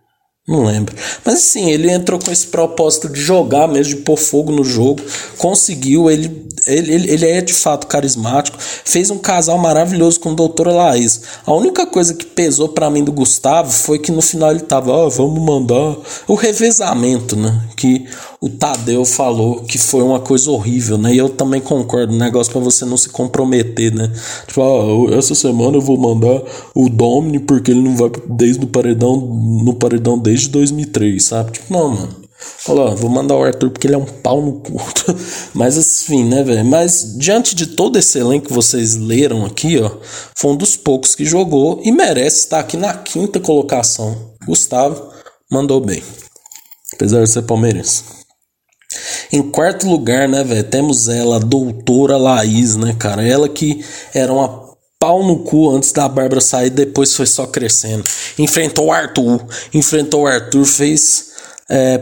Não 0.50 0.64
lembro. 0.64 0.96
Mas 1.24 1.36
assim, 1.36 1.70
ele 1.70 1.92
entrou 1.92 2.20
com 2.20 2.32
esse 2.32 2.48
propósito 2.48 3.08
de 3.08 3.22
jogar 3.22 3.68
mesmo, 3.68 3.96
de 3.96 4.02
pôr 4.02 4.18
fogo 4.18 4.52
no 4.52 4.64
jogo. 4.64 5.00
Conseguiu, 5.38 6.10
ele, 6.10 6.48
ele, 6.66 6.92
ele, 6.92 7.26
é 7.28 7.40
de 7.40 7.54
fato 7.54 7.86
carismático. 7.86 8.58
Fez 8.60 9.12
um 9.12 9.20
casal 9.20 9.60
maravilhoso 9.60 10.20
com 10.20 10.32
a 10.32 10.34
doutora 10.34 10.72
Laís. 10.72 11.22
A 11.46 11.54
única 11.54 11.86
coisa 11.86 12.16
que 12.16 12.26
pesou 12.26 12.70
para 12.70 12.90
mim 12.90 13.04
do 13.04 13.12
Gustavo 13.12 13.72
foi 13.72 14.00
que 14.00 14.12
no 14.12 14.24
final 14.24 14.50
ele 14.50 14.62
tava, 14.62 14.92
ó, 14.92 15.06
oh, 15.06 15.10
vamos 15.12 15.40
mandar 15.40 15.98
o 16.28 16.34
revezamento, 16.34 17.36
né? 17.36 17.62
Que 17.78 18.08
o 18.42 18.50
Tadeu 18.50 19.06
falou 19.06 19.62
que 19.62 19.78
foi 19.78 20.02
uma 20.02 20.20
coisa 20.20 20.50
horrível, 20.50 20.98
né? 20.98 21.14
E 21.14 21.18
eu 21.18 21.30
também 21.30 21.62
concordo, 21.62 22.14
um 22.14 22.18
negócio 22.18 22.52
para 22.52 22.62
você 22.62 22.86
não 22.86 22.98
se 22.98 23.10
comprometer, 23.10 23.94
né? 23.94 24.12
Tipo, 24.48 24.62
ah, 24.64 25.16
essa 25.16 25.36
semana 25.36 25.78
eu 25.78 25.82
vou 25.82 25.98
mandar 25.98 26.42
o 26.74 26.90
Domini 26.90 27.38
porque 27.38 27.70
ele 27.70 27.82
não 27.82 27.96
vai 27.96 28.10
desde 28.30 28.64
o 28.64 28.68
paredão, 28.68 29.18
no 29.18 29.76
paredão 29.76 30.18
desde 30.18 30.38
2003, 30.47 31.23
sabe? 31.23 31.52
Tipo, 31.52 31.73
não, 31.73 31.89
mano. 31.89 32.30
Olha, 32.67 32.95
vou 32.95 33.10
mandar 33.10 33.36
o 33.36 33.43
Arthur 33.43 33.69
porque 33.69 33.88
ele 33.88 33.95
é 33.95 33.97
um 33.97 34.06
pau 34.06 34.41
no 34.41 34.62
cu. 34.62 34.82
Mas 35.54 35.78
assim, 35.78 36.23
né, 36.23 36.43
velho? 36.43 36.63
Mas 36.63 37.17
diante 37.17 37.54
de 37.54 37.67
todo 37.67 37.99
esse 37.99 38.17
elenco 38.17 38.47
que 38.47 38.54
vocês 38.54 38.95
leram 38.95 39.45
aqui, 39.45 39.78
ó, 39.80 39.91
foi 40.36 40.52
um 40.52 40.56
dos 40.56 40.78
poucos 40.78 41.15
que 41.15 41.25
jogou 41.25 41.82
e 41.84 41.91
merece 41.91 42.38
estar 42.39 42.60
aqui 42.60 42.78
na 42.78 42.93
quinta 42.93 43.39
colocação. 43.39 44.34
Gustavo 44.45 45.12
mandou 45.52 45.82
bem. 45.82 46.02
Apesar 46.93 47.23
de 47.23 47.30
ser 47.30 47.41
palmeirense. 47.41 48.04
Em 49.32 49.43
quarto 49.43 49.88
lugar, 49.88 50.28
né, 50.28 50.43
velho, 50.43 50.63
temos 50.63 51.08
ela, 51.08 51.36
a 51.36 51.39
doutora 51.39 52.17
Laís, 52.17 52.75
né, 52.75 52.95
cara? 52.97 53.23
Ela 53.25 53.47
que 53.47 53.84
era 54.13 54.34
uma 54.34 54.69
pau 55.00 55.24
no 55.24 55.40
cu 55.40 55.70
antes 55.70 55.94
da 55.94 56.10
Bárbara 56.10 56.42
sair, 56.42 56.70
depois 56.70 57.16
foi 57.16 57.26
só 57.26 57.48
crescendo. 57.48 58.04
Enfrentou 58.38 58.88
o 58.88 58.92
Arthur, 58.92 59.46
enfrentou 59.74 60.24
o 60.24 60.28
Arthur, 60.28 60.66
fez 60.66 61.29
é, 61.70 62.02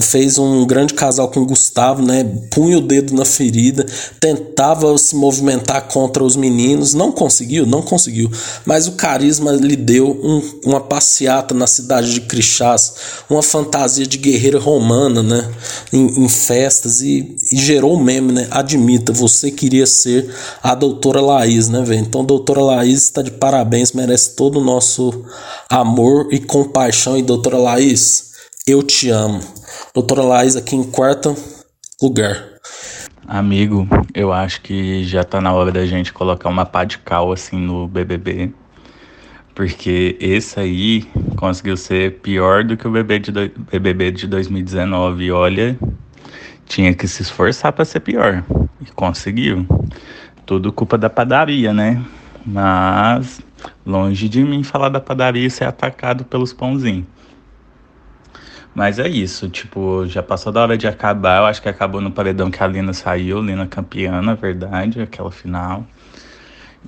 fez 0.00 0.38
um 0.38 0.64
grande 0.64 0.94
casal 0.94 1.28
com 1.28 1.40
o 1.40 1.46
Gustavo, 1.46 2.02
né? 2.02 2.24
Punha 2.50 2.78
o 2.78 2.80
dedo 2.80 3.12
na 3.14 3.24
ferida, 3.24 3.84
tentava 4.20 4.96
se 4.96 5.16
movimentar 5.16 5.88
contra 5.88 6.22
os 6.22 6.36
meninos, 6.36 6.94
não 6.94 7.10
conseguiu, 7.10 7.66
não 7.66 7.82
conseguiu. 7.82 8.30
Mas 8.64 8.86
o 8.86 8.92
carisma 8.92 9.50
lhe 9.50 9.74
deu 9.74 10.08
um, 10.22 10.60
uma 10.64 10.80
passeata 10.80 11.52
na 11.52 11.66
cidade 11.66 12.14
de 12.14 12.20
Crixás, 12.20 12.94
uma 13.28 13.42
fantasia 13.42 14.06
de 14.06 14.18
guerreira 14.18 14.60
romana, 14.60 15.20
né? 15.20 15.50
Em, 15.92 16.24
em 16.24 16.28
festas 16.28 17.00
e, 17.00 17.36
e, 17.52 17.58
gerou 17.58 17.96
um 17.96 18.02
meme, 18.02 18.32
né? 18.32 18.46
Admita, 18.52 19.12
você 19.12 19.50
queria 19.50 19.86
ser 19.86 20.32
a 20.62 20.76
doutora 20.76 21.20
Laís, 21.20 21.68
né, 21.68 21.82
velho? 21.82 22.00
Então, 22.00 22.24
doutora 22.24 22.62
Laís 22.62 23.02
está 23.02 23.20
de 23.20 23.32
parabéns, 23.32 23.90
merece 23.90 24.36
todo 24.36 24.60
o 24.60 24.64
nosso 24.64 25.24
amor 25.68 26.28
e 26.30 26.38
compaixão. 26.38 27.18
E 27.18 27.22
doutora 27.22 27.58
Laís, 27.58 28.27
eu 28.70 28.82
Te 28.82 29.08
Amo. 29.08 29.40
Doutora 29.94 30.22
Laís 30.22 30.54
aqui 30.54 30.76
em 30.76 30.84
quarto 30.84 31.34
lugar. 32.02 32.44
Amigo, 33.26 33.88
eu 34.14 34.30
acho 34.30 34.60
que 34.60 35.04
já 35.04 35.24
tá 35.24 35.40
na 35.40 35.52
hora 35.54 35.72
da 35.72 35.86
gente 35.86 36.12
colocar 36.12 36.50
uma 36.50 36.66
pá 36.66 36.84
de 36.84 36.98
cal 36.98 37.32
assim 37.32 37.56
no 37.56 37.88
BBB. 37.88 38.52
Porque 39.54 40.16
esse 40.20 40.60
aí 40.60 41.02
conseguiu 41.34 41.76
ser 41.78 42.20
pior 42.20 42.62
do 42.62 42.76
que 42.76 42.86
o 42.86 42.90
BBB 42.90 43.18
de, 43.18 43.32
do... 43.32 43.50
BBB 43.70 44.10
de 44.12 44.26
2019. 44.26 45.24
E 45.24 45.32
olha, 45.32 45.78
tinha 46.66 46.92
que 46.92 47.08
se 47.08 47.22
esforçar 47.22 47.72
para 47.72 47.86
ser 47.86 48.00
pior. 48.00 48.44
E 48.82 48.90
conseguiu. 48.92 49.66
Tudo 50.44 50.72
culpa 50.72 50.98
da 50.98 51.08
padaria, 51.08 51.72
né? 51.72 52.02
Mas 52.44 53.40
longe 53.84 54.28
de 54.28 54.42
mim 54.42 54.62
falar 54.62 54.90
da 54.90 55.00
padaria 55.00 55.46
e 55.46 55.50
ser 55.50 55.64
atacado 55.64 56.24
pelos 56.24 56.52
pãozinhos. 56.52 57.06
Mas 58.78 59.00
é 59.00 59.08
isso, 59.08 59.48
tipo, 59.48 60.06
já 60.06 60.22
passou 60.22 60.52
da 60.52 60.62
hora 60.62 60.78
de 60.78 60.86
acabar. 60.86 61.40
Eu 61.40 61.46
acho 61.46 61.60
que 61.60 61.68
acabou 61.68 62.00
no 62.00 62.12
paredão 62.12 62.48
que 62.48 62.62
a 62.62 62.66
Lina 62.68 62.92
saiu, 62.92 63.42
Lina 63.42 63.66
campeã, 63.66 64.22
na 64.22 64.36
verdade, 64.36 65.02
aquela 65.02 65.32
final. 65.32 65.84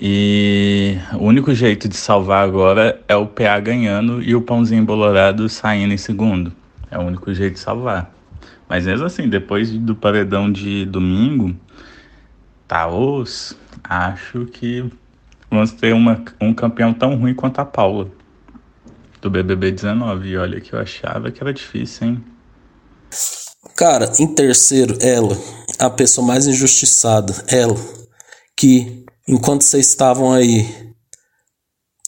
E 0.00 0.96
o 1.14 1.24
único 1.24 1.52
jeito 1.52 1.88
de 1.88 1.96
salvar 1.96 2.44
agora 2.44 3.02
é 3.08 3.16
o 3.16 3.26
PA 3.26 3.58
ganhando 3.58 4.22
e 4.22 4.36
o 4.36 4.40
pãozinho 4.40 4.84
bolorado 4.84 5.48
saindo 5.48 5.92
em 5.92 5.96
segundo. 5.96 6.52
É 6.92 6.96
o 6.96 7.02
único 7.02 7.34
jeito 7.34 7.54
de 7.54 7.58
salvar. 7.58 8.14
Mas 8.68 8.86
mesmo 8.86 9.06
assim, 9.06 9.28
depois 9.28 9.72
do 9.72 9.96
paredão 9.96 10.48
de 10.48 10.84
domingo, 10.84 11.56
tá 12.68 12.86
os, 12.86 13.58
acho 13.82 14.46
que 14.46 14.84
vamos 15.50 15.72
ter 15.72 15.92
uma, 15.92 16.22
um 16.40 16.54
campeão 16.54 16.94
tão 16.94 17.16
ruim 17.16 17.34
quanto 17.34 17.58
a 17.58 17.64
Paula 17.64 18.19
do 19.20 19.30
BBB 19.30 19.72
19. 19.72 20.28
E 20.28 20.36
olha 20.36 20.60
que 20.60 20.72
eu 20.72 20.78
achava 20.78 21.30
que 21.30 21.42
era 21.42 21.52
difícil, 21.52 22.08
hein? 22.08 22.24
Cara, 23.76 24.12
em 24.18 24.26
terceiro, 24.26 24.96
ela, 25.00 25.36
a 25.78 25.90
pessoa 25.90 26.26
mais 26.26 26.46
injustiçada, 26.46 27.34
ela, 27.48 27.76
que 28.56 29.04
enquanto 29.28 29.62
vocês 29.62 29.86
estavam 29.86 30.32
aí 30.32 30.66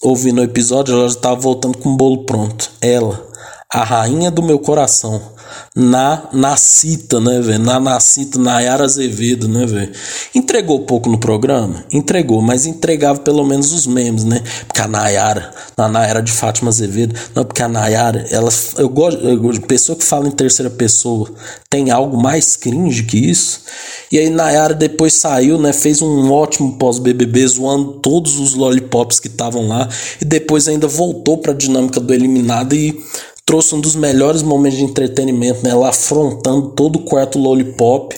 ouvindo 0.03 0.40
o 0.40 0.44
episódio, 0.44 0.94
ela 0.94 1.09
já 1.09 1.16
estava 1.16 1.40
voltando 1.40 1.79
com 1.79 1.90
o 1.90 1.96
bolo 1.96 2.25
pronto. 2.27 2.70
Ela, 2.81 3.32
a 3.73 3.85
rainha 3.85 4.31
do 4.31 4.43
meu 4.43 4.59
coração, 4.59 5.33
na 5.75 6.29
Nacita, 6.31 7.19
né, 7.19 7.41
velho? 7.41 7.59
Na 7.59 7.81
Nacita, 7.81 8.39
Nayara 8.39 8.85
Azevedo, 8.85 9.49
né, 9.49 9.65
velho? 9.65 9.91
Entregou 10.35 10.81
pouco 10.81 11.09
no 11.09 11.19
programa? 11.19 11.83
Entregou, 11.91 12.43
mas 12.43 12.67
entregava 12.67 13.21
pelo 13.21 13.43
menos 13.45 13.73
os 13.73 13.87
memes, 13.87 14.25
né? 14.25 14.43
Porque 14.67 14.83
a 14.83 14.87
Nayara, 14.89 15.51
na 15.75 15.89
Nayara 15.89 16.23
de 16.23 16.31
Fátima 16.31 16.69
Azevedo, 16.69 17.15
não, 17.35 17.45
porque 17.45 17.63
a 17.63 17.69
Nayara, 17.69 18.27
ela, 18.31 18.51
eu 18.77 18.91
gosto, 18.91 19.27
eu, 19.27 19.61
pessoa 19.63 19.97
que 19.97 20.05
fala 20.05 20.29
em 20.29 20.33
terceira 20.33 20.71
pessoa, 20.71 21.31
tem 21.71 21.91
algo 21.91 22.21
mais 22.21 22.57
cringe 22.57 23.05
que 23.05 23.17
isso? 23.17 23.63
E 24.11 24.19
aí 24.19 24.29
Nayara 24.29 24.75
depois 24.75 25.15
saiu, 25.15 25.59
né, 25.59 25.73
fez 25.73 26.03
um 26.03 26.31
ótimo 26.31 26.77
pós-BBB, 26.77 27.47
zoando 27.47 27.93
todos 27.95 28.39
os 28.39 28.53
lollipops 28.53 29.19
que 29.19 29.29
estavam 29.29 29.67
lá, 29.67 29.89
e 30.21 30.25
depois 30.27 30.69
ainda 30.69 30.87
voltou 30.87 31.39
pra 31.39 31.55
dinâmica 31.55 31.99
do 31.99 32.13
eliminado 32.13 32.75
e 32.75 33.03
trouxe 33.44 33.74
um 33.74 33.81
dos 33.81 33.94
melhores 33.94 34.42
momentos 34.42 34.78
de 34.78 34.85
entretenimento, 34.85 35.62
né? 35.64 35.70
Ela 35.70 35.88
afrontando 35.88 36.70
todo 36.70 36.96
o 36.96 37.05
quarto 37.05 37.38
lollipop 37.38 38.16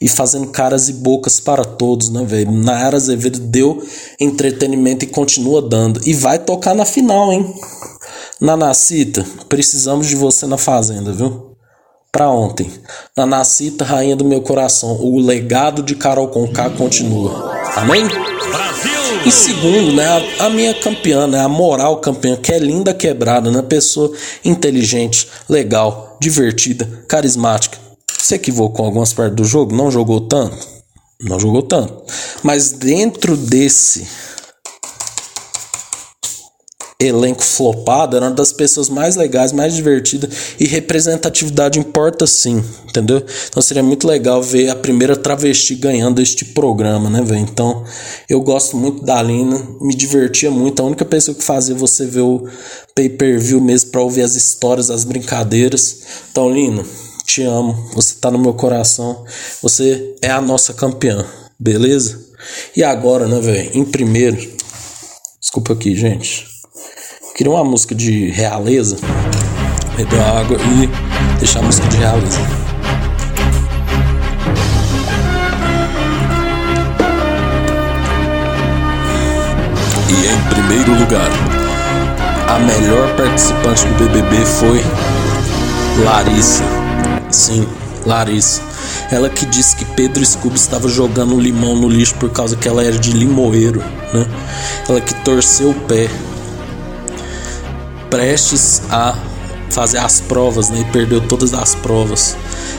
e 0.00 0.08
fazendo 0.08 0.48
caras 0.48 0.88
e 0.88 0.92
bocas 0.94 1.40
para 1.40 1.64
todos, 1.64 2.10
né, 2.10 2.24
velho? 2.24 2.52
Nayara 2.52 2.96
Azevedo 2.96 3.38
deu 3.38 3.82
entretenimento 4.20 5.04
e 5.04 5.08
continua 5.08 5.62
dando. 5.62 6.00
E 6.06 6.14
vai 6.14 6.38
tocar 6.38 6.74
na 6.74 6.84
final, 6.84 7.32
hein? 7.32 7.54
Nanacita, 8.40 9.24
precisamos 9.48 10.06
de 10.06 10.16
você 10.16 10.46
na 10.46 10.58
fazenda, 10.58 11.12
viu? 11.12 11.56
Pra 12.12 12.30
ontem. 12.30 12.70
Nanacita, 13.16 13.84
rainha 13.84 14.16
do 14.16 14.24
meu 14.24 14.40
coração. 14.40 14.98
O 15.02 15.18
legado 15.20 15.82
de 15.82 15.94
Carol 15.94 16.28
Conká 16.28 16.70
continua. 16.70 17.52
Amém? 17.76 18.04
E 19.24 19.30
segundo, 19.30 19.92
né, 19.92 20.06
a, 20.06 20.46
a, 20.46 20.50
minha 20.50 20.74
campeã, 20.74 21.26
né, 21.26 21.40
a 21.40 21.48
moral 21.48 22.00
campeã, 22.00 22.36
que 22.36 22.52
é 22.52 22.58
linda 22.58 22.94
quebrada, 22.94 23.50
né, 23.50 23.62
pessoa 23.62 24.12
inteligente, 24.44 25.28
legal, 25.48 26.16
divertida, 26.20 26.88
carismática. 27.08 27.78
Se 28.18 28.34
equivocou 28.34 28.84
em 28.84 28.88
algumas 28.88 29.12
partes 29.12 29.36
do 29.36 29.44
jogo, 29.44 29.74
não 29.74 29.90
jogou 29.90 30.20
tanto, 30.20 30.56
não 31.20 31.40
jogou 31.40 31.62
tanto. 31.62 32.02
Mas 32.42 32.72
dentro 32.72 33.36
desse 33.36 34.06
elenco 36.98 37.42
flopado, 37.42 38.16
era 38.16 38.26
uma 38.26 38.34
das 38.34 38.52
pessoas 38.52 38.88
mais 38.88 39.16
legais, 39.16 39.52
mais 39.52 39.74
divertidas 39.74 40.54
e 40.58 40.66
representatividade 40.66 41.78
importa 41.78 42.26
sim, 42.26 42.64
entendeu? 42.88 43.22
Então 43.48 43.62
seria 43.62 43.82
muito 43.82 44.06
legal 44.06 44.42
ver 44.42 44.70
a 44.70 44.76
primeira 44.76 45.14
travesti 45.14 45.74
ganhando 45.74 46.22
este 46.22 46.46
programa, 46.46 47.10
né, 47.10 47.20
velho? 47.22 47.40
Então 47.40 47.84
eu 48.30 48.40
gosto 48.40 48.78
muito 48.78 49.04
da 49.04 49.22
Lina, 49.22 49.62
me 49.80 49.94
divertia 49.94 50.50
muito. 50.50 50.80
A 50.80 50.86
única 50.86 51.04
pessoa 51.04 51.34
que 51.34 51.44
fazia 51.44 51.74
você 51.74 52.06
ver 52.06 52.22
o 52.22 52.48
pay-per-view 52.94 53.60
mesmo 53.60 53.90
para 53.90 54.00
ouvir 54.00 54.22
as 54.22 54.34
histórias, 54.34 54.90
as 54.90 55.04
brincadeiras. 55.04 55.98
Então, 56.30 56.50
Lina, 56.50 56.82
te 57.26 57.42
amo, 57.42 57.90
você 57.92 58.14
tá 58.14 58.30
no 58.30 58.38
meu 58.38 58.54
coração, 58.54 59.22
você 59.60 60.14
é 60.22 60.30
a 60.30 60.40
nossa 60.40 60.72
campeã, 60.72 61.26
beleza? 61.60 62.24
E 62.74 62.82
agora, 62.82 63.28
né, 63.28 63.38
velho? 63.38 63.70
Em 63.74 63.84
primeiro, 63.84 64.38
desculpa 65.40 65.74
aqui, 65.74 65.94
gente. 65.94 66.55
Queria 67.36 67.52
uma 67.52 67.64
música 67.64 67.94
de 67.94 68.30
realeza. 68.30 68.96
Beber 69.94 70.20
água 70.22 70.56
e 70.56 71.38
deixar 71.38 71.58
a 71.58 71.62
música 71.64 71.86
de 71.86 71.98
realeza. 71.98 72.38
E 80.08 80.26
em 80.32 80.48
primeiro 80.48 80.98
lugar, 80.98 81.30
a 82.48 82.58
melhor 82.58 83.14
participante 83.18 83.84
do 83.84 84.08
BBB 84.08 84.46
foi 84.46 84.82
Larissa. 86.06 86.64
Sim, 87.30 87.68
Larissa. 88.06 88.62
Ela 89.10 89.28
que 89.28 89.44
disse 89.44 89.76
que 89.76 89.84
Pedro 89.84 90.24
Scooby 90.24 90.56
estava 90.56 90.88
jogando 90.88 91.38
limão 91.38 91.76
no 91.76 91.86
lixo 91.86 92.14
por 92.14 92.30
causa 92.30 92.56
que 92.56 92.66
ela 92.66 92.82
era 92.82 92.98
de 92.98 93.12
limoeiro, 93.12 93.80
né? 94.14 94.26
Ela 94.88 95.02
que 95.02 95.12
torceu 95.16 95.72
o 95.72 95.74
pé 95.74 96.08
prestes 98.16 98.80
a 98.90 99.14
fazer 99.70 99.98
as 99.98 100.22
provas, 100.22 100.70
né? 100.70 100.80
E 100.80 100.84
perdeu 100.90 101.20
todas 101.28 101.52
as 101.52 101.74
provas. 101.74 102.34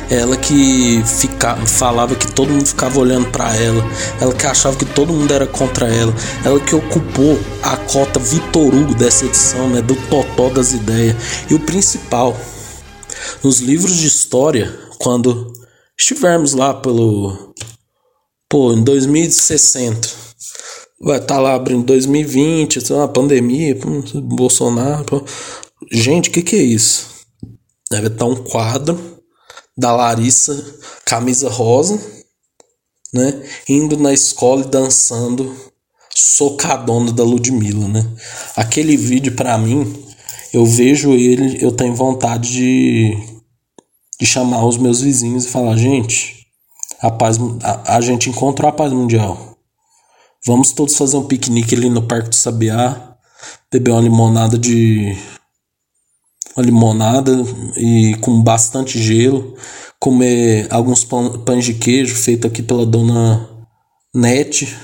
Ela 0.10 0.36
que 0.36 1.04
fica, 1.06 1.56
falava 1.58 2.16
que 2.16 2.32
todo 2.32 2.50
mundo 2.50 2.66
ficava 2.66 3.00
olhando 3.00 3.30
para 3.30 3.56
ela. 3.56 3.86
Ela 4.20 4.34
que 4.34 4.48
achava 4.48 4.76
que 4.76 4.86
todo 4.86 5.14
mundo 5.14 5.32
era 5.32 5.46
contra 5.46 5.88
ela. 5.88 6.12
Ela 6.44 6.60
que 6.60 6.74
ocupou 6.74 7.40
a 7.62 7.78
cota 7.78 8.20
Vitor 8.20 8.74
Hugo 8.74 8.96
dessa 8.96 9.26
edição, 9.26 9.70
né? 9.70 9.80
Do 9.80 9.96
Totó 10.10 10.50
das 10.50 10.74
Ideias. 10.74 11.16
E 11.48 11.54
o 11.54 11.60
principal, 11.60 12.36
nos 13.44 13.60
livros 13.60 13.96
de 13.96 14.08
história, 14.08 14.74
quando 14.98 15.54
estivermos 15.96 16.54
lá 16.54 16.74
pelo. 16.74 17.54
Pô, 18.50 18.74
em 18.74 18.84
2060. 18.84 20.27
Vai 21.00 21.18
estar 21.18 21.36
tá 21.36 21.42
lá 21.42 21.54
abrindo 21.54 21.86
2020, 21.86 22.92
uma 22.92 23.08
pandemia, 23.08 23.78
Bolsonaro. 24.16 25.24
Gente, 25.92 26.30
o 26.30 26.32
que, 26.32 26.42
que 26.42 26.56
é 26.56 26.62
isso? 26.62 27.08
Deve 27.92 28.08
estar 28.08 28.26
um 28.26 28.36
quadro 28.36 29.00
da 29.78 29.96
Larissa, 29.96 30.76
camisa 31.06 31.50
rosa, 31.50 32.02
né? 33.14 33.44
Indo 33.70 33.96
na 33.98 34.12
escola 34.12 34.64
e 34.64 34.70
dançando 34.70 35.56
socadona 36.16 37.12
da 37.12 37.24
Ludmilla, 37.24 37.88
né? 37.88 38.06
Aquele 38.56 38.98
vídeo 38.98 39.36
para 39.36 39.56
mim, 39.58 40.04
eu 40.52 40.66
vejo 40.66 41.12
ele, 41.12 41.64
eu 41.64 41.72
tenho 41.72 41.94
vontade 41.94 42.52
de, 42.52 43.18
de 44.20 44.26
chamar 44.26 44.66
os 44.66 44.78
meus 44.78 45.02
vizinhos 45.02 45.46
e 45.46 45.50
falar, 45.50 45.78
gente, 45.78 46.48
a 47.00 47.12
paz, 47.12 47.38
a, 47.64 47.98
a 47.98 48.02
gente 48.02 48.32
encontrou 48.32 48.68
a 48.68 48.74
paz 48.74 48.92
mundial. 48.92 49.57
Vamos 50.46 50.72
todos 50.72 50.96
fazer 50.96 51.18
um 51.18 51.28
piquenique 51.28 51.76
ali 51.76 51.90
no 51.90 52.08
Parque 52.08 52.30
do 52.30 52.36
Sabiá, 52.36 53.16
beber 53.72 53.92
uma 53.92 54.02
limonada 54.02 54.58
de 54.58 55.18
uma 56.56 56.66
limonada 56.66 57.32
e 57.76 58.16
com 58.22 58.42
bastante 58.42 59.00
gelo, 59.00 59.56
comer 60.00 60.68
alguns 60.72 61.04
pães 61.04 61.66
de 61.66 61.76
queijo 61.76 62.16
feito 62.16 62.48
aqui 62.48 62.64
pela 62.64 62.86
dona 62.86 63.48
Net. 64.14 64.76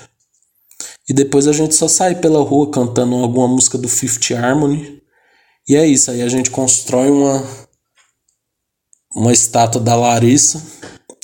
E 1.10 1.14
depois 1.14 1.47
a 1.47 1.54
gente 1.54 1.76
só 1.76 1.88
sai 1.88 2.16
pela 2.16 2.43
rua 2.43 2.70
cantando 2.70 3.16
alguma 3.16 3.47
música 3.47 3.78
do 3.78 3.89
Fifth 3.89 4.32
Harmony. 4.32 5.01
E 5.68 5.76
é 5.76 5.86
isso, 5.88 6.12
aí 6.12 6.22
a 6.22 6.30
gente 6.30 6.51
constrói 6.51 7.10
uma 7.10 7.43
uma 9.16 9.32
estátua 9.32 9.80
da 9.80 9.95
Larissa, 9.95 10.62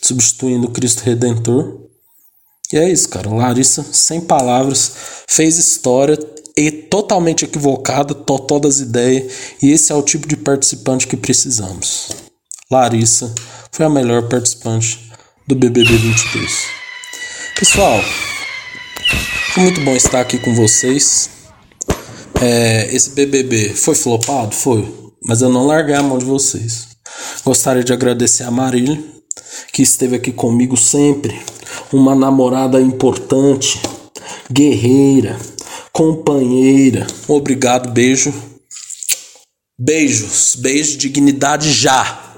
substituindo 0.01 0.67
o 0.67 0.71
Cristo 0.71 1.01
Redentor. 1.01 1.88
E 2.71 2.77
é 2.77 2.89
isso, 2.89 3.09
cara. 3.09 3.29
Larissa, 3.29 3.85
sem 3.91 4.21
palavras, 4.21 4.91
fez 5.27 5.57
história, 5.57 6.17
e 6.59 6.71
totalmente 6.71 7.45
equivocada, 7.45 8.13
totó 8.13 8.59
das 8.59 8.81
ideias, 8.81 9.31
e 9.63 9.71
esse 9.71 9.93
é 9.93 9.95
o 9.95 10.01
tipo 10.01 10.27
de 10.27 10.35
participante 10.35 11.07
que 11.07 11.15
precisamos. 11.15 12.09
Larissa 12.69 13.33
foi 13.71 13.85
a 13.85 13.89
melhor 13.89 14.27
participante 14.27 15.09
do 15.47 15.55
BBB 15.55 15.95
23. 15.95 16.51
Pessoal, 17.57 18.01
foi 19.53 19.63
muito 19.63 19.79
bom 19.81 19.95
estar 19.95 20.19
aqui 20.19 20.37
com 20.37 20.53
vocês. 20.53 21.29
É, 22.41 22.93
esse 22.93 23.11
BBB 23.11 23.69
foi 23.69 23.95
flopado? 23.95 24.53
Foi, 24.53 24.85
mas 25.23 25.41
eu 25.41 25.49
não 25.49 25.65
larguei 25.65 25.95
a 25.95 26.03
mão 26.03 26.17
de 26.17 26.25
vocês. 26.25 26.89
Gostaria 27.45 27.85
de 27.85 27.93
agradecer 27.93 28.43
a 28.43 28.51
Marília, 28.51 29.01
que 29.71 29.81
esteve 29.81 30.17
aqui 30.17 30.33
comigo 30.33 30.75
sempre, 30.75 31.41
uma 31.91 32.13
namorada 32.15 32.79
importante, 32.81 33.81
guerreira, 34.51 35.37
companheira. 35.91 37.07
Obrigado, 37.27 37.91
beijo. 37.91 38.33
Beijos, 39.77 40.55
beijo, 40.55 40.97
dignidade 40.97 41.71
já. 41.71 42.28